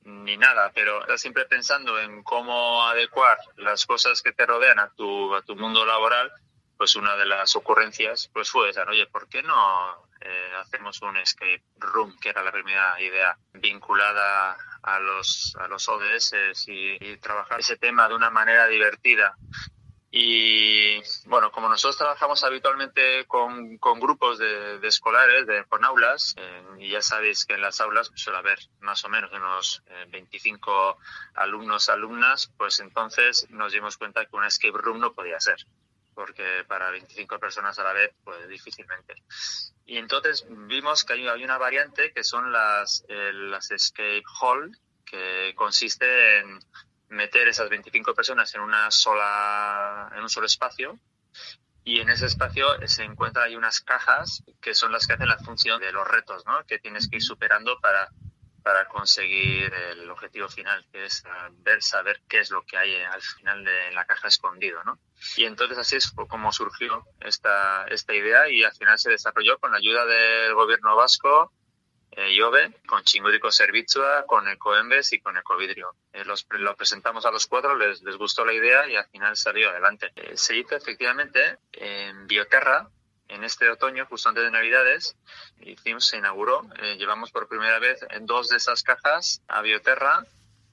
ni 0.03 0.37
nada, 0.37 0.71
pero 0.73 1.05
siempre 1.17 1.45
pensando 1.45 1.99
en 1.99 2.23
cómo 2.23 2.83
adecuar 2.87 3.37
las 3.57 3.85
cosas 3.85 4.21
que 4.21 4.31
te 4.31 4.45
rodean 4.45 4.79
a 4.79 4.89
tu, 4.89 5.35
a 5.35 5.41
tu 5.41 5.55
mundo 5.55 5.85
laboral, 5.85 6.31
pues 6.77 6.95
una 6.95 7.15
de 7.17 7.25
las 7.25 7.55
ocurrencias 7.55 8.29
pues 8.33 8.49
fue 8.49 8.69
esa, 8.69 8.85
¿no? 8.85 8.91
oye, 8.91 9.05
¿por 9.07 9.27
qué 9.27 9.43
no 9.43 10.07
eh, 10.21 10.51
hacemos 10.61 11.01
un 11.01 11.17
escape 11.17 11.63
room, 11.77 12.17
que 12.19 12.29
era 12.29 12.43
la 12.43 12.51
primera 12.51 12.99
idea, 13.01 13.37
vinculada 13.53 14.57
a 14.83 14.99
los, 14.99 15.55
a 15.59 15.67
los 15.67 15.87
ODS 15.89 16.33
y, 16.67 17.17
trabajar 17.17 17.59
ese 17.59 17.77
tema 17.77 18.07
de 18.07 18.15
una 18.15 18.29
manera 18.29 18.67
divertida? 18.67 19.35
Y 20.11 20.99
bueno, 21.25 21.51
como 21.51 21.69
nosotros 21.69 21.97
trabajamos 21.97 22.43
habitualmente 22.43 23.25
con, 23.27 23.77
con 23.77 23.99
grupos 23.99 24.39
de, 24.39 24.79
de 24.79 24.87
escolares, 24.87 25.45
de, 25.45 25.65
con 25.65 25.85
aulas, 25.85 26.33
eh, 26.37 26.63
y 26.79 26.89
ya 26.89 27.01
sabéis 27.03 27.45
que 27.45 27.53
en 27.53 27.61
las 27.61 27.79
aulas 27.79 28.09
pues, 28.09 28.21
suele 28.21 28.39
haber 28.39 28.57
más 28.79 29.05
o 29.05 29.09
menos 29.09 29.31
unos 29.31 29.83
eh, 29.85 30.05
25 30.09 30.97
alumnos, 31.35 31.89
alumnas, 31.89 32.51
pues 32.57 32.79
entonces 32.79 33.47
nos 33.51 33.71
dimos 33.71 33.97
cuenta 33.97 34.25
que 34.25 34.35
una 34.35 34.47
escape 34.47 34.79
room 34.79 34.99
no 34.99 35.13
podía 35.13 35.39
ser, 35.39 35.63
porque 36.19 36.65
para 36.67 36.91
25 36.91 37.39
personas 37.39 37.79
a 37.79 37.83
la 37.85 37.93
vez, 37.93 38.11
pues 38.25 38.45
difícilmente. 38.49 39.15
Y 39.85 39.95
entonces 39.95 40.45
vimos 40.49 41.05
que 41.05 41.13
hay, 41.13 41.25
hay 41.29 41.45
una 41.45 41.57
variante 41.57 42.11
que 42.11 42.25
son 42.25 42.51
las, 42.51 43.05
eh, 43.07 43.31
las 43.31 43.71
escape 43.71 44.21
hall, 44.41 44.77
que 45.05 45.53
consiste 45.55 46.39
en 46.39 46.59
meter 47.07 47.47
esas 47.47 47.69
25 47.69 48.13
personas 48.13 48.53
en 48.53 48.59
una 48.59 48.91
sola 48.91 50.11
en 50.13 50.21
un 50.21 50.29
solo 50.29 50.45
espacio 50.45 50.99
y 51.85 52.01
en 52.01 52.09
ese 52.09 52.25
espacio 52.25 52.67
se 52.85 53.05
encuentran 53.05 53.45
ahí 53.45 53.55
unas 53.55 53.79
cajas 53.79 54.43
que 54.59 54.75
son 54.75 54.91
las 54.91 55.07
que 55.07 55.13
hacen 55.13 55.29
la 55.29 55.39
función 55.39 55.79
de 55.79 55.93
los 55.93 56.05
retos 56.05 56.45
¿no? 56.45 56.65
que 56.65 56.79
tienes 56.79 57.07
que 57.07 57.15
ir 57.15 57.23
superando 57.23 57.79
para 57.79 58.09
para 58.63 58.87
conseguir 58.87 59.73
el 59.73 60.09
objetivo 60.09 60.47
final 60.49 60.85
que 60.91 61.05
es 61.05 61.23
ver 61.59 61.81
saber 61.81 62.21
qué 62.27 62.39
es 62.39 62.51
lo 62.51 62.63
que 62.63 62.77
hay 62.77 62.95
al 62.95 63.21
final 63.21 63.63
de 63.63 63.91
la 63.91 64.05
caja 64.05 64.27
escondido 64.27 64.83
¿no? 64.83 64.99
y 65.37 65.45
entonces 65.45 65.77
así 65.77 65.95
es 65.95 66.11
como 66.11 66.51
surgió 66.51 67.05
esta 67.19 67.85
esta 67.87 68.13
idea 68.13 68.49
y 68.49 68.63
al 68.63 68.73
final 68.73 68.97
se 68.99 69.09
desarrolló 69.09 69.57
con 69.59 69.71
la 69.71 69.77
ayuda 69.77 70.05
del 70.05 70.53
gobierno 70.53 70.95
vasco 70.95 71.51
eh, 72.11 72.33
Iove, 72.33 72.73
con 72.87 73.03
Chingúdico 73.03 73.51
Servizua, 73.51 74.25
con 74.25 74.47
Ecoembes 74.47 75.13
y 75.13 75.19
con 75.19 75.37
Ecovidrio. 75.37 75.95
Eh, 76.11 76.25
los, 76.25 76.47
lo 76.49 76.75
presentamos 76.75 77.25
a 77.25 77.31
los 77.31 77.45
cuatro, 77.45 77.75
les, 77.75 78.01
les 78.01 78.17
gustó 78.17 78.43
la 78.43 78.53
idea 78.53 78.89
y 78.89 78.95
al 78.95 79.05
final 79.05 79.37
salió 79.37 79.69
adelante. 79.69 80.11
Eh, 80.15 80.35
se 80.35 80.57
hizo 80.57 80.75
efectivamente 80.75 81.59
en 81.71 82.25
Bioterra, 82.25 82.89
en 83.29 83.43
este 83.43 83.69
otoño, 83.69 84.05
justo 84.05 84.29
antes 84.29 84.43
de 84.43 84.51
Navidades, 84.51 85.15
hicimos, 85.61 86.05
se 86.05 86.17
inauguró, 86.17 86.67
eh, 86.81 86.95
llevamos 86.97 87.31
por 87.31 87.47
primera 87.47 87.79
vez 87.79 87.99
dos 88.21 88.49
de 88.49 88.57
esas 88.57 88.83
cajas 88.83 89.41
a 89.47 89.61
Bioterra 89.61 90.25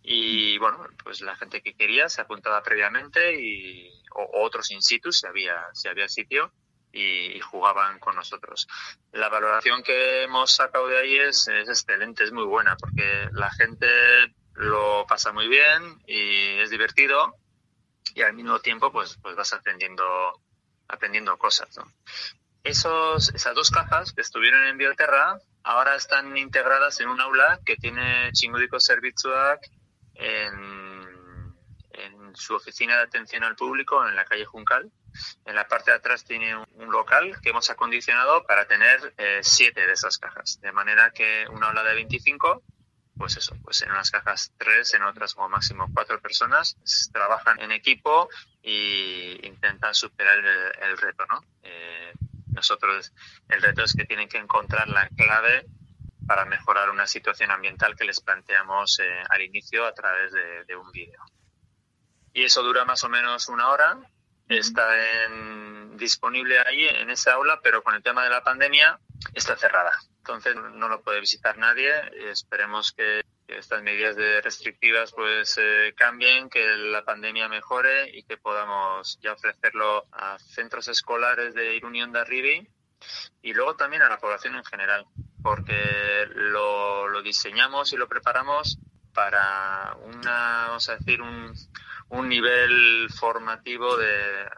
y 0.03 0.57
bueno, 0.59 0.87
pues 1.05 1.21
la 1.21 1.37
gente 1.37 1.63
que 1.63 1.75
quería 1.75 2.09
se 2.09 2.21
apuntaba 2.21 2.63
previamente 2.63 3.41
y, 3.41 3.91
o, 4.15 4.43
otros 4.45 4.71
in 4.71 4.83
situ 4.83 5.13
si 5.13 5.27
había, 5.27 5.67
si 5.75 5.89
había 5.89 6.09
sitio 6.09 6.53
y, 6.93 7.39
jugaban 7.41 7.99
con 7.99 8.17
nosotros. 8.17 8.67
La 9.13 9.29
valoración 9.29 9.83
que 9.83 10.23
hemos 10.23 10.53
sacado 10.53 10.89
de 10.89 10.99
ahí 10.99 11.17
es, 11.19 11.47
es 11.49 11.69
excelente, 11.69 12.25
es 12.25 12.33
muy 12.33 12.45
buena, 12.45 12.77
porque 12.77 13.29
la 13.33 13.51
gente 13.51 13.87
lo 14.55 15.05
pasa 15.07 15.33
muy 15.33 15.49
bien 15.49 16.01
y 16.07 16.59
es 16.61 16.71
divertido 16.71 17.35
y 18.15 18.23
al 18.23 18.33
mismo 18.33 18.59
tiempo 18.61 18.91
pues, 18.91 19.19
pues 19.21 19.37
vas 19.37 19.53
aprendiendo, 19.53 20.05
aprendiendo 20.89 21.37
cosas. 21.37 21.77
¿no? 21.77 21.85
Esos, 22.67 23.33
esas 23.33 23.55
dos 23.55 23.71
cajas 23.71 24.13
que 24.13 24.23
estuvieron 24.23 24.67
en 24.67 24.77
Bioterra 24.77 25.39
ahora 25.63 25.95
están 25.95 26.37
integradas 26.37 26.99
en 26.99 27.09
un 27.09 27.21
aula 27.21 27.61
que 27.65 27.77
tiene 27.77 28.33
Chingudiko 28.33 28.81
Servitzuak 28.81 29.61
en, 30.15 31.55
en 31.93 32.35
su 32.35 32.57
oficina 32.57 32.97
de 32.97 33.05
atención 33.05 33.45
al 33.45 33.55
público 33.55 34.05
en 34.09 34.17
la 34.17 34.25
calle 34.25 34.45
Juncal. 34.45 34.91
En 35.45 35.55
la 35.55 35.69
parte 35.69 35.93
de 35.93 35.99
atrás 35.99 36.25
tiene 36.25 36.57
un, 36.57 36.91
local 36.91 37.41
que 37.41 37.51
hemos 37.51 37.71
acondicionado 37.71 38.45
para 38.45 38.67
tener 38.67 39.15
eh, 39.17 39.39
siete 39.43 39.87
de 39.87 39.93
esas 39.93 40.19
cajas, 40.19 40.61
de 40.61 40.73
manera 40.73 41.13
que 41.13 41.47
una 41.49 41.69
aula 41.69 41.85
de 41.85 41.95
25 41.95 42.65
pues 43.17 43.37
eso, 43.37 43.57
pues 43.63 43.81
en 43.81 43.91
unas 43.93 44.11
cajas 44.11 44.53
tres, 44.59 44.93
en 44.93 45.03
otras 45.03 45.35
como 45.35 45.49
máximo 45.49 45.89
cuatro 45.95 46.21
personas, 46.21 46.77
trabajan 47.13 47.61
en 47.61 47.73
equipo 47.73 48.29
y 48.61 49.47
intentan 49.47 49.95
superar 49.95 50.39
el, 50.39 50.91
el 50.91 50.99
reto, 50.99 51.25
¿no? 51.31 51.43
Eh, 51.63 52.13
nosotros, 52.57 53.13
el 53.49 53.63
reto 53.63 53.85
es 53.85 53.95
que 53.95 54.05
tienen 54.05 54.29
que 54.29 54.39
encontrar 54.39 54.89
la 54.89 55.09
clave 55.11 55.67
para 56.27 56.45
mejorar 56.45 56.91
una 56.91 57.07
situación 57.07 57.53
ambiental 57.53 57.95
que 57.95 58.05
les 58.05 58.21
planteamos 58.21 58.99
eh, 58.99 59.23
al 59.29 59.43
inicio 59.43 59.87
a 59.87 59.93
través 59.93 60.33
de, 60.33 60.65
de, 60.65 60.77
un 60.77 60.91
vídeo. 60.91 61.21
Y 62.33 62.43
eso 62.45 62.63
dura 62.63 62.85
más 62.85 63.05
o 63.05 63.09
menos 63.09 63.49
una 63.49 63.69
hora. 63.69 63.97
Está 64.49 65.25
en, 65.25 65.97
disponible 65.97 66.59
ahí 66.59 66.87
en 66.87 67.11
esa 67.11 67.35
aula, 67.35 67.61
pero 67.63 67.83
con 67.83 67.95
el 67.95 68.03
tema 68.03 68.25
de 68.25 68.31
la 68.31 68.43
pandemia 68.43 68.99
está 69.35 69.57
cerrada. 69.57 69.93
Entonces 70.19 70.57
no 70.57 70.89
lo 70.89 71.01
puede 71.03 71.21
visitar 71.21 71.57
nadie. 71.59 71.93
Esperemos 72.31 72.93
que 72.93 73.23
estas 73.49 73.83
medidas 73.83 74.17
de 74.17 74.41
restrictivas 74.41 75.13
pues 75.13 75.59
eh, 75.59 75.95
cambien, 75.97 76.49
que 76.49 76.65
la 76.77 77.05
pandemia 77.05 77.49
mejore 77.49 78.11
y 78.17 78.23
que 78.25 78.37
podamos 78.37 79.19
ya 79.21 79.33
ofrecerlo 79.33 80.07
a 80.13 80.39
centros 80.39 80.89
escolares 80.89 81.55
de 81.55 81.77
Irunión 81.77 82.13
de 82.13 82.21
Arribi 82.21 82.69
y 83.43 83.53
luego 83.53 83.77
también 83.77 84.03
a 84.03 84.09
la 84.09 84.19
población 84.19 84.57
en 84.57 84.65
general, 84.65 85.07
porque 85.43 86.27
lo, 86.35 87.09
lo 87.09 87.23
diseñamos 87.23 87.93
y 87.93 87.97
lo 87.97 88.09
preparamos 88.09 88.79
para 89.15 89.97
una, 90.03 90.67
vamos 90.69 90.89
a 90.89 90.97
decir, 90.97 91.23
un, 91.23 91.55
un 92.09 92.29
nivel 92.29 93.09
formativo 93.11 93.97
de 93.97 94.49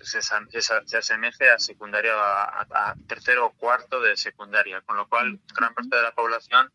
se, 0.00 0.22
se, 0.22 0.62
se 0.62 0.96
asemeje 0.96 1.50
a 1.50 1.58
secundaria, 1.58 2.12
a, 2.14 2.66
a, 2.70 2.94
tercero 3.06 3.46
o 3.46 3.50
cuarto 3.50 4.00
de 4.00 4.16
secundaria, 4.16 4.80
con 4.82 4.96
lo 4.96 5.08
cual 5.08 5.40
gran 5.54 5.74
parte 5.74 5.96
de 5.96 6.02
la 6.02 6.14
población 6.14 6.72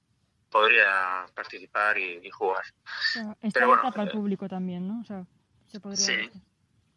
podría 0.54 1.26
participar 1.34 1.98
y, 1.98 2.20
y 2.24 2.30
jugar. 2.30 2.64
O 2.84 3.12
sea, 3.12 3.38
está 3.42 3.60
Pero 3.60 3.68
bueno, 3.70 3.92
para 3.92 4.04
el 4.04 4.12
público 4.12 4.48
también, 4.48 4.88
¿no? 4.88 5.02
O 5.02 5.04
sea, 5.04 5.26
se 5.66 5.80
podría 5.80 5.98
sí, 5.98 6.16
decir. 6.16 6.32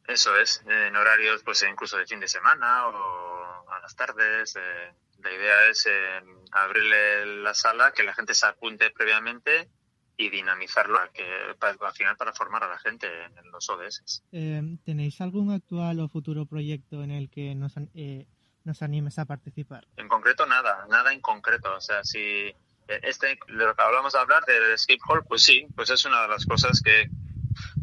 eso 0.06 0.36
es, 0.36 0.62
en 0.66 0.94
horarios 0.94 1.42
pues 1.42 1.64
incluso 1.68 1.96
de 1.96 2.06
fin 2.06 2.20
de 2.20 2.28
semana 2.28 2.86
o 2.88 3.70
a 3.72 3.80
las 3.80 3.96
tardes. 3.96 4.54
Eh, 4.56 4.92
la 5.22 5.32
idea 5.32 5.68
es 5.70 5.86
eh, 5.86 6.20
abrirle 6.52 7.42
la 7.42 7.54
sala, 7.54 7.92
que 7.92 8.02
la 8.02 8.12
gente 8.12 8.34
se 8.34 8.46
apunte 8.46 8.90
previamente 8.90 9.70
y 10.18 10.28
dinamizarlo 10.28 10.98
que, 11.14 11.24
para, 11.58 11.76
al 11.80 11.92
final 11.94 12.16
para 12.16 12.34
formar 12.34 12.62
a 12.64 12.68
la 12.68 12.78
gente 12.78 13.06
en 13.06 13.50
los 13.50 13.68
ODS. 13.70 14.22
Eh, 14.32 14.62
¿Tenéis 14.84 15.20
algún 15.22 15.50
actual 15.50 16.00
o 16.00 16.08
futuro 16.08 16.44
proyecto 16.44 17.02
en 17.02 17.10
el 17.10 17.30
que 17.30 17.54
nos, 17.54 17.74
eh, 17.94 18.26
nos 18.64 18.82
animes 18.82 19.18
a 19.18 19.24
participar? 19.24 19.86
En 19.96 20.08
concreto 20.08 20.44
nada, 20.44 20.86
nada 20.90 21.12
en 21.12 21.20
concreto. 21.20 21.74
O 21.74 21.80
sea, 21.80 22.04
si 22.04 22.54
este, 22.88 23.38
lo 23.48 23.74
que 23.74 23.82
hablamos 23.82 24.12
de 24.12 24.18
hablar 24.18 24.44
del 24.44 24.72
escape 24.72 25.00
hall, 25.08 25.24
pues 25.26 25.42
sí, 25.42 25.66
pues 25.74 25.90
es 25.90 26.04
una 26.04 26.22
de 26.22 26.28
las 26.28 26.46
cosas 26.46 26.80
que 26.80 27.08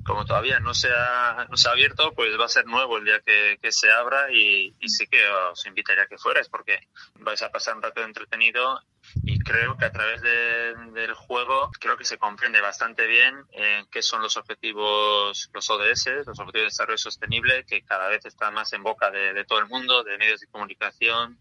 como 0.03 0.25
todavía 0.25 0.59
no 0.59 0.73
se 0.73 0.89
ha, 0.91 1.47
no 1.49 1.57
se 1.57 1.67
ha 1.67 1.71
abierto, 1.71 2.13
pues 2.13 2.37
va 2.39 2.45
a 2.45 2.49
ser 2.49 2.65
nuevo 2.65 2.97
el 2.97 3.05
día 3.05 3.21
que, 3.21 3.71
se 3.71 3.91
abra 3.91 4.31
y, 4.31 4.75
sí 4.87 5.07
que 5.07 5.25
os 5.27 5.65
invitaría 5.65 6.03
a 6.03 6.07
que 6.07 6.17
fuerais 6.17 6.49
porque 6.49 6.87
vais 7.19 7.41
a 7.41 7.49
pasar 7.49 7.75
un 7.75 7.81
rato 7.81 8.03
entretenido 8.03 8.81
y 9.23 9.39
creo 9.39 9.77
que 9.77 9.85
a 9.85 9.91
través 9.91 10.21
de, 10.21 10.75
del 10.93 11.13
juego 11.13 11.71
creo 11.79 11.97
que 11.97 12.05
se 12.05 12.17
comprende 12.17 12.61
bastante 12.61 13.07
bien 13.07 13.45
eh, 13.53 13.85
qué 13.91 14.01
son 14.01 14.21
los 14.21 14.37
objetivos, 14.37 15.49
los 15.53 15.69
ODS, 15.69 16.07
los 16.25 16.39
objetivos 16.39 16.53
de 16.53 16.61
desarrollo 16.63 16.97
sostenible, 16.97 17.65
que 17.65 17.83
cada 17.83 18.09
vez 18.09 18.25
están 18.25 18.53
más 18.53 18.73
en 18.73 18.83
boca 18.83 19.09
de 19.09 19.43
todo 19.45 19.59
el 19.59 19.67
mundo, 19.67 20.03
de 20.03 20.17
medios 20.17 20.41
de 20.41 20.47
comunicación, 20.47 21.39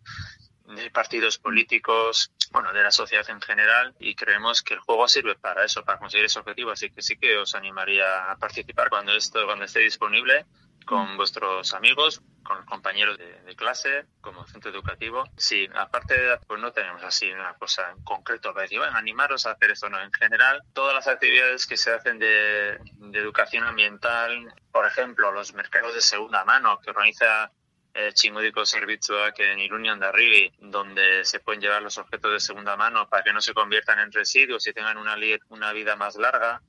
de 0.67 0.91
partidos 0.91 1.39
políticos, 1.39 2.33
bueno, 2.51 2.73
de 2.73 2.83
la 2.83 2.91
sociedad 2.91 3.29
en 3.31 3.41
general 3.41 3.95
y 3.99 4.15
creemos 4.15 4.63
que 4.63 4.75
el 4.75 4.81
juego 4.81 5.09
sirve 5.09 5.35
para 5.35 5.65
eso, 5.65 5.85
para 5.85 5.99
conseguir 5.99 6.27
ese 6.27 6.39
objetivo, 6.39 6.71
así 6.71 6.91
que 6.91 7.03
sí 7.03 7.17
que 7.17 7.37
os 7.39 7.55
animaría 7.55 8.31
a 8.31 8.37
participar 8.37 8.89
cuando 8.89 9.13
esto, 9.13 9.45
cuando 9.47 9.65
esté 9.65 9.81
disponible 9.81 10.47
con 10.85 11.17
vuestros 11.17 11.75
amigos, 11.75 12.23
con 12.43 12.65
compañeros 12.67 13.19
de, 13.19 13.41
de, 13.43 13.57
clase, 13.57 14.07
como 14.21 14.47
centro 14.47 14.71
educativo. 14.71 15.25
Sí, 15.37 15.69
aparte, 15.75 16.17
pues 16.47 16.61
no 16.61 16.73
tenemos 16.73 17.03
así 17.03 17.31
una 17.31 17.55
cosa 17.55 17.91
en 17.91 18.03
concreto 18.03 18.53
para 18.53 18.63
decir, 18.63 18.79
bueno, 18.79 18.97
animaros 18.97 19.47
a 19.47 19.53
hacer 19.53 19.71
esto, 19.71 19.89
no. 19.89 20.01
En 20.01 20.13
general, 20.13 20.63
todas 20.73 20.95
las 20.95 21.09
actividades 21.09 21.67
que 21.67 21.77
se 21.77 21.93
hacen 21.93 22.19
de, 22.19 22.79
de 22.95 23.19
educación 23.19 23.65
ambiental, 23.65 24.53
por 24.73 24.87
ejemplo, 24.87 25.33
los 25.33 25.55
mercados 25.55 25.95
de 25.95 26.01
segunda 26.01 26.45
mano 26.45 26.81
que 26.81 26.91
organiza 26.91 27.53
eh, 27.95 28.13
Chingudiko 28.13 28.65
Servizioak 28.65 29.39
en 29.41 29.59
Irunion 29.59 30.01
de 30.01 30.07
Arribi, 30.07 30.53
donde 30.59 31.25
se 31.25 31.41
pueden 31.41 31.61
llevar 31.61 31.83
los 31.83 31.99
objetos 31.99 32.33
de 32.33 32.41
segunda 32.41 32.77
mano 32.77 33.09
para 33.09 33.23
que 33.23 33.33
no 33.33 33.41
se 33.41 33.55
conviertan 33.55 33.99
en 33.99 34.13
residuos 34.13 34.67
y 34.67 34.73
tengan 34.73 34.97
una, 34.97 35.17
una 35.49 35.73
vida 35.73 35.97
más 35.97 36.17
larga, 36.17 36.63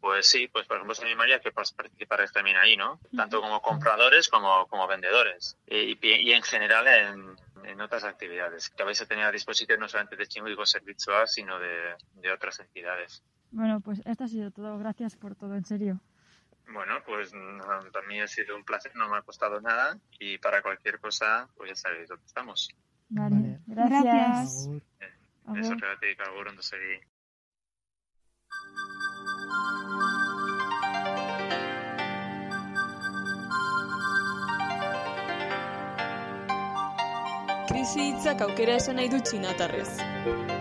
pues 0.00 0.26
sí, 0.26 0.48
pues 0.48 0.66
por 0.66 0.76
ejemplo 0.76 0.94
se 0.94 1.04
animaría 1.04 1.40
que 1.40 1.52
participarais 1.52 2.32
también 2.32 2.56
ahí, 2.56 2.76
¿no? 2.76 2.98
Tanto 3.16 3.40
como 3.40 3.62
compradores 3.62 4.28
como, 4.28 4.66
como 4.66 4.88
vendedores. 4.88 5.56
Y, 5.66 5.96
y, 6.02 6.32
en 6.32 6.42
general 6.42 6.88
en, 6.88 7.36
en, 7.64 7.80
otras 7.80 8.02
actividades 8.02 8.70
que 8.70 8.82
vais 8.82 9.00
a 9.00 9.06
tener 9.06 9.24
a 9.26 9.30
disposición 9.30 9.78
no 9.78 9.88
solamente 9.88 10.16
de 10.16 10.26
Chingudiko 10.26 10.66
Servizioak, 10.66 11.28
sino 11.28 11.58
de, 11.60 11.94
de 12.14 12.32
otras 12.32 12.58
entidades. 12.58 13.22
Bueno, 13.52 13.80
pues 13.80 14.00
esto 14.04 14.24
ha 14.24 14.28
sido 14.28 14.50
todo. 14.50 14.76
Gracias 14.78 15.16
por 15.16 15.36
todo, 15.36 15.54
en 15.54 15.64
serio. 15.64 16.00
Bueno, 16.72 17.02
pues 17.04 17.32
para 17.92 18.06
mí 18.06 18.20
ha 18.20 18.26
sido 18.26 18.56
un 18.56 18.64
placer, 18.64 18.92
no 18.96 19.08
me 19.08 19.18
ha 19.18 19.22
costado 19.22 19.60
nada 19.60 19.98
y 20.18 20.38
para 20.38 20.62
cualquier 20.62 20.98
cosa, 21.00 21.48
pues 21.56 21.70
ya 21.70 21.76
sabéis 21.76 22.08
dónde 22.08 22.24
estamos. 22.26 22.70
Vale, 23.08 23.60
gracias. 23.66 24.04
gracias. 24.04 24.68
Eh, 25.00 25.60
eso 25.60 25.74
regatik 25.74 26.20
agur 26.20 26.48
ondo 26.48 26.62
segi. 26.62 27.00
Krisi 37.68 38.08
hitzak 38.08 38.40
aukera 38.40 38.76
esan 38.80 38.96
nahi 38.96 39.08
du 39.12 39.20
txinatarrez. 39.20 40.51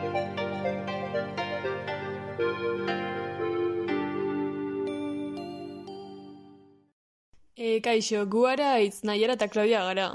E, 7.71 7.79
kaixo, 7.79 8.25
gu 8.33 8.41
ara 8.51 8.69
itz 8.83 9.05
nahiara 9.07 9.37
eta 9.37 9.47
Claudia 9.47 9.81
gara. 9.87 10.07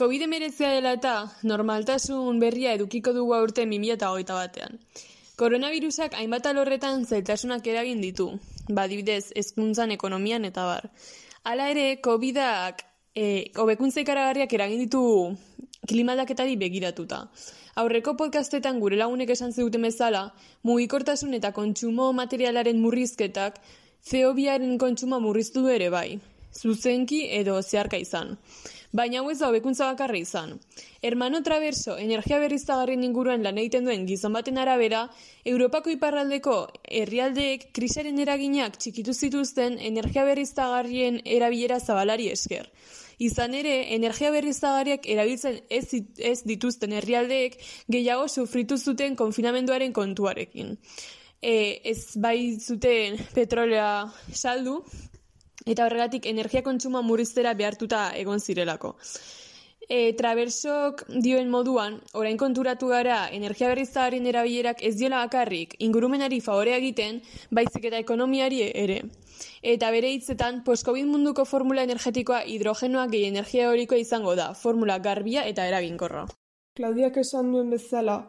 Covid 0.00 0.22
emerezia 0.26 0.70
dela 0.74 0.94
eta 0.96 1.12
normaltasun 1.50 2.40
berria 2.42 2.72
edukiko 2.78 3.12
dugu 3.14 3.34
aurte 3.36 3.66
2008 3.72 4.38
batean. 4.38 4.78
Koronavirusak 5.42 6.16
hainbat 6.18 6.48
alorretan 6.50 7.04
zailtasunak 7.06 7.68
eragin 7.72 8.00
ditu, 8.04 8.26
badibidez, 8.78 9.30
ezkuntzan, 9.42 9.92
ekonomian 9.96 10.48
eta 10.48 10.64
bar. 10.70 10.88
Hala 11.44 11.68
ere, 11.74 11.84
COVID-ak 12.06 12.82
e, 13.14 13.26
hobekuntza 13.62 14.02
ikaragarriak 14.02 14.56
eragin 14.58 14.82
ditu 14.86 15.04
klimaldaketari 15.92 16.58
begiratuta. 16.64 17.20
Aurreko 17.80 18.16
podcastetan 18.18 18.82
gure 18.82 18.98
lagunek 18.98 19.30
esan 19.36 19.54
zeuten 19.54 19.86
bezala, 19.86 20.26
mugikortasun 20.66 21.38
eta 21.38 21.54
kontsumo 21.60 22.10
materialaren 22.24 22.82
murrizketak 22.82 23.62
zeobiaren 24.02 24.76
kontsuma 24.78 25.20
murriztu 25.20 25.66
ere 25.68 25.88
bai, 25.92 26.20
zuzenki 26.54 27.26
edo 27.40 27.60
zeharka 27.62 27.98
izan. 27.98 28.36
Baina 28.92 29.20
hau 29.20 29.30
ez 29.30 29.38
da 29.38 29.46
hobekuntza 29.46 29.86
bakarra 29.86 30.18
izan. 30.18 30.56
Hermano 31.00 31.44
Traverso, 31.46 31.94
energia 31.96 32.40
berriztagarrien 32.42 33.04
inguruan 33.06 33.44
lan 33.46 33.58
egiten 33.62 33.84
duen 33.86 34.06
gizon 34.08 34.34
baten 34.34 34.58
arabera, 34.58 35.04
Europako 35.46 35.92
iparraldeko 35.94 36.56
herrialdeek 37.00 37.68
krisaren 37.76 38.18
eraginak 38.18 38.80
txikitu 38.82 39.14
zituzten 39.14 39.78
energia 39.78 40.24
berriztagarrien 40.26 41.20
erabilera 41.24 41.78
zabalari 41.78 42.26
esker. 42.34 42.66
Izan 43.20 43.54
ere, 43.54 43.76
energia 43.94 44.32
berriztagarriak 44.34 45.06
erabiltzen 45.06 45.60
ez, 45.70 45.86
ez 46.18 46.38
dituzten 46.48 46.96
herrialdeek 46.96 47.58
gehiago 47.92 48.26
sufritu 48.28 48.78
zuten 48.78 49.14
konfinamenduaren 49.14 49.92
kontuarekin. 49.92 50.74
E, 51.40 51.54
ez 51.84 52.16
bai 52.20 52.56
zuten 52.58 53.20
petrolea 53.36 53.92
saldu, 54.32 54.80
eta 55.66 55.84
horregatik 55.84 56.26
energia 56.26 56.62
kontsuma 56.62 57.02
murriztera 57.02 57.54
behartuta 57.54 58.10
egon 58.16 58.40
zirelako. 58.40 58.96
E, 59.90 60.12
traversok 60.14 61.02
dioen 61.24 61.48
moduan, 61.50 61.96
orain 62.14 62.36
konturatu 62.38 62.90
gara 62.92 63.24
energia 63.34 63.70
berriztagaren 63.72 64.26
erabilerak 64.30 64.84
ez 64.86 64.94
diola 65.00 65.24
bakarrik 65.24 65.74
ingurumenari 65.86 66.38
favorea 66.44 66.76
egiten, 66.78 67.18
baizik 67.50 67.88
eta 67.90 67.98
ekonomiari 67.98 68.60
ere. 68.70 69.00
Eta 69.62 69.90
bere 69.90 70.12
hitzetan, 70.14 70.60
post-covid 70.64 71.08
munduko 71.08 71.44
formula 71.44 71.82
energetikoa 71.88 72.44
hidrogenoa 72.52 73.06
gehi 73.10 73.24
energia 73.32 73.66
eorikoa 73.70 73.98
izango 73.98 74.36
da, 74.36 74.52
formula 74.54 74.98
garbia 74.98 75.42
eta 75.48 75.66
eraginkorra. 75.66 76.26
Klaudiak 76.78 77.16
esan 77.24 77.50
duen 77.52 77.72
bezala, 77.74 78.20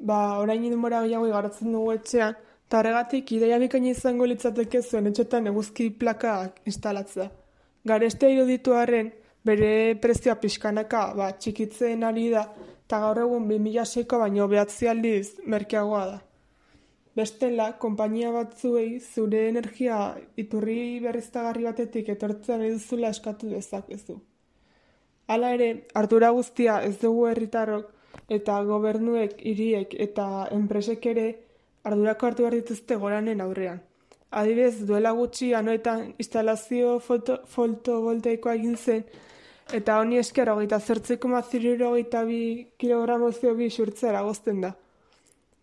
ba, 0.00 0.38
orain 0.40 0.64
denbora 0.64 1.02
gehiago 1.04 1.28
igarotzen 1.28 1.76
dugu 1.76 1.92
etxean, 1.98 2.38
Eta 2.72 2.78
horregatik, 2.80 3.30
ideia 3.36 3.58
bikaina 3.60 3.90
izango 3.90 4.24
litzateke 4.24 4.80
zuen 4.80 5.10
etxetan 5.10 5.50
eguzki 5.50 5.90
plakak 6.02 6.62
instalatzea. 6.70 7.26
Garestea 7.90 8.30
iruditu 8.32 8.72
arren, 8.72 9.10
bere 9.44 9.68
prezioa 10.00 10.38
pixkanaka 10.40 11.02
ba, 11.18 11.26
txikitzen 11.36 12.06
ari 12.08 12.30
da, 12.32 12.46
eta 12.86 13.02
gaur 13.02 13.20
egun 13.26 13.44
2006ko 13.50 14.22
baino 14.22 14.48
behatzi 14.54 14.88
aldiz 14.88 15.34
merkeagoa 15.44 16.06
da. 16.14 16.16
Bestela, 17.20 17.68
konpainia 17.84 18.32
batzuei 18.38 18.88
zure 19.04 19.44
energia 19.50 20.00
iturri 20.40 20.80
berriztagarri 21.04 21.68
batetik 21.68 22.08
etortzen 22.16 22.64
duzula 22.70 23.12
eskatu 23.12 23.52
dezakezu. 23.52 24.16
Hala 25.28 25.52
ere, 25.60 25.72
ardura 25.92 26.32
guztia 26.40 26.80
ez 26.88 26.96
dugu 27.04 27.28
herritarrok 27.34 27.92
eta 28.40 28.60
gobernuek, 28.64 29.42
hiriek 29.44 29.98
eta 30.08 30.46
enpresek 30.62 31.12
ere 31.16 31.30
ardurako 31.84 32.26
hartu 32.26 32.42
behar 32.46 32.54
dituzte 32.54 32.96
goranen 32.96 33.40
aurrean. 33.40 33.80
Adibidez, 34.30 34.86
duela 34.88 35.10
gutxi 35.12 35.52
anoetan 35.54 36.14
instalazio 36.18 36.98
foto, 37.00 37.40
fotovoltaikoa 37.54 38.54
egin 38.60 38.76
zen 38.76 39.04
eta 39.76 39.98
honi 40.00 40.18
esker 40.20 40.50
hogeita 40.52 40.78
zertzeko 40.80 41.28
maziriro 41.28 41.90
hogeita 41.90 42.24
bi 42.28 42.40
kilogramo 42.78 43.30
CO2 43.30 43.68
xurtzea 43.76 44.10
eragozten 44.10 44.60
da. 44.60 44.72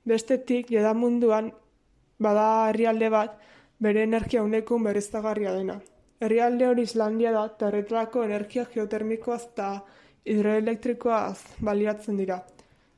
Bestetik, 0.06 0.70
jeda 0.72 0.94
munduan, 0.94 1.52
bada 2.20 2.46
herrialde 2.70 3.10
bat, 3.10 3.36
bere 3.80 4.04
energia 4.04 4.44
uneko 4.44 4.80
berriztagarria 4.86 5.54
dena. 5.54 5.80
Herrialde 6.20 6.68
hori 6.68 6.84
Islandia 6.84 7.32
da, 7.32 7.46
eta 7.46 8.24
energia 8.24 8.66
geotermikoaz 8.74 9.44
eta 9.46 9.84
hidroelektrikoaz 10.26 11.38
baliatzen 11.60 12.18
dira. 12.18 12.44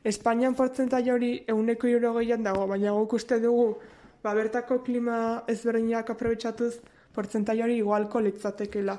Espainian 0.04 0.56
portzentai 0.58 1.04
hori 1.14 1.32
euneko 1.54 1.88
irrogeian 1.88 2.44
dago, 2.44 2.66
baina 2.68 2.94
guk 2.98 3.14
uste 3.20 3.38
dugu, 3.40 3.76
ba, 4.24 4.34
bertako 4.34 4.80
klima 4.86 5.44
ezberdinak 5.48 6.10
aprobetsatuz, 6.10 6.74
portzentai 7.14 7.60
hori 7.62 7.78
igualko 7.84 8.22
litzatekela. 8.26 8.98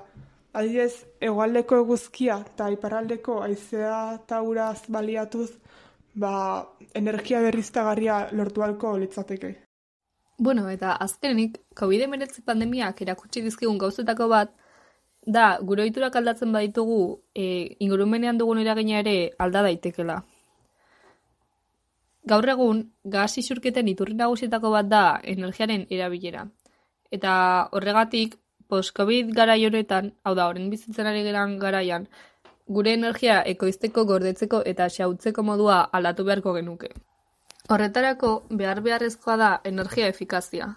Adidez, 0.52 1.04
egualdeko 1.20 1.80
eguzkia 1.82 2.38
eta 2.44 2.68
iparraldeko 2.70 3.40
aizea 3.42 3.98
eta 4.20 4.42
uraz 4.46 4.84
baliatuz, 4.88 5.50
ba, 6.14 6.32
energia 6.94 7.40
berriztagarria 7.40 8.28
lortu 8.32 8.62
halko 8.62 8.96
litzateke. 8.98 9.54
Bueno, 10.38 10.68
eta 10.70 10.96
azkenik, 11.00 11.58
COVID-19 11.78 12.44
pandemiak 12.46 13.00
erakutsi 13.02 13.42
dizkigun 13.42 13.78
gauzetako 13.78 14.28
bat, 14.28 14.52
da, 15.26 15.58
gure 15.62 15.82
ohiturak 15.82 16.16
aldatzen 16.18 16.52
baditugu, 16.52 17.22
e, 17.34 17.76
ingurumenean 17.80 18.38
dugun 18.38 18.62
eragina 18.62 19.00
ere 19.02 19.32
alda 19.38 19.62
daitekela. 19.66 20.22
Gaur 22.30 22.48
egun, 22.48 22.82
gas 23.14 23.38
isurketen 23.40 23.88
iturri 23.90 24.14
nagusietako 24.14 24.70
bat 24.70 24.88
da 24.90 25.02
energiaren 25.34 25.86
erabilera. 25.90 26.44
Eta 27.10 27.32
horregatik, 27.72 28.36
post-COVID 28.68 29.32
garai 29.36 29.58
honetan, 29.66 30.12
hau 30.24 30.34
da, 30.38 30.46
horren 30.48 30.70
bizitzen 30.70 31.08
ari 31.10 31.24
geran 31.26 31.58
garaian, 31.58 32.06
gure 32.68 32.94
energia 32.94 33.42
ekoizteko, 33.54 34.04
gordetzeko 34.08 34.62
eta 34.72 34.88
xautzeko 34.96 35.42
modua 35.42 35.80
aldatu 35.98 36.24
beharko 36.28 36.54
genuke. 36.58 36.92
Horretarako, 37.68 38.32
behar 38.62 38.80
beharrezkoa 38.86 39.36
da 39.36 39.50
energia 39.64 40.08
efikazia. 40.14 40.72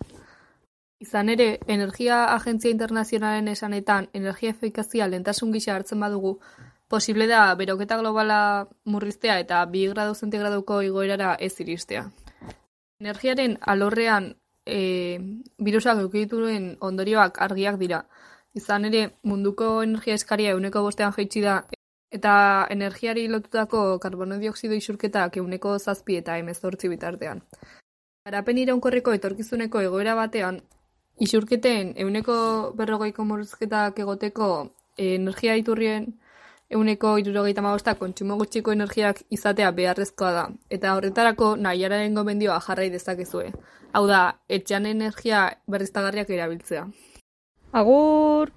Izan 1.05 1.29
ere, 1.29 1.47
Energia 1.67 2.23
Agentzia 2.33 2.71
Internazionalen 2.71 3.49
esanetan 3.51 4.07
energia 4.13 4.53
efikazia 4.55 5.07
lentasun 5.11 5.51
gisa 5.53 5.75
hartzen 5.75 5.99
badugu, 5.99 6.39
posible 6.87 7.27
da 7.27 7.55
beroketa 7.55 7.97
globala 7.97 8.67
murriztea 8.85 9.39
eta 9.39 9.65
2 9.65 9.93
gradu 9.93 10.15
zentigraduko 10.15 10.81
igoerara 10.81 11.35
ez 11.39 11.53
iristea. 11.59 12.09
Energiaren 13.01 13.57
alorrean 13.61 14.35
e, 14.65 15.19
virusak 15.57 15.99
eukituen 15.99 16.75
ondorioak 16.79 17.41
argiak 17.41 17.79
dira. 17.79 18.05
Izan 18.55 18.85
ere, 18.85 19.09
munduko 19.23 19.81
energia 19.83 20.15
eskaria 20.15 20.53
euneko 20.55 20.81
bostean 20.81 21.11
jaitsi 21.17 21.41
da 21.41 21.63
eta 22.15 22.67
energiari 22.71 23.27
lotutako 23.27 23.99
karbono 23.99 24.37
dioksido 24.39 24.75
isurketak 24.75 25.37
euneko 25.41 25.77
zazpi 25.79 26.21
eta 26.21 26.37
emezortzi 26.37 26.89
bitartean. 26.89 27.41
Garapen 28.25 28.57
iraunkorreko 28.57 29.13
etorkizuneko 29.17 29.81
egoera 29.81 30.15
batean, 30.15 30.61
isurketen 31.19 31.93
euneko 32.05 32.37
berrogeiko 32.77 33.25
murrizketak 33.27 33.99
egoteko 34.05 34.47
energia 34.97 35.55
iturrien 35.59 36.13
euneko 36.69 37.17
irurogeita 37.21 37.61
magostak 37.61 37.99
kontsumo 38.01 38.37
gutxiko 38.41 38.73
energiak 38.73 39.21
izatea 39.37 39.71
beharrezkoa 39.79 40.31
da, 40.37 40.45
eta 40.77 40.95
horretarako 40.97 41.55
nahiararen 41.67 42.17
gomendioa 42.17 42.59
jarrai 42.67 42.89
dezakezue. 42.93 43.51
Hau 43.93 44.05
da, 44.09 44.21
etxean 44.49 44.85
energia 44.89 45.47
berriztagarriak 45.71 46.29
erabiltzea. 46.37 46.87
Agur! 47.71 48.55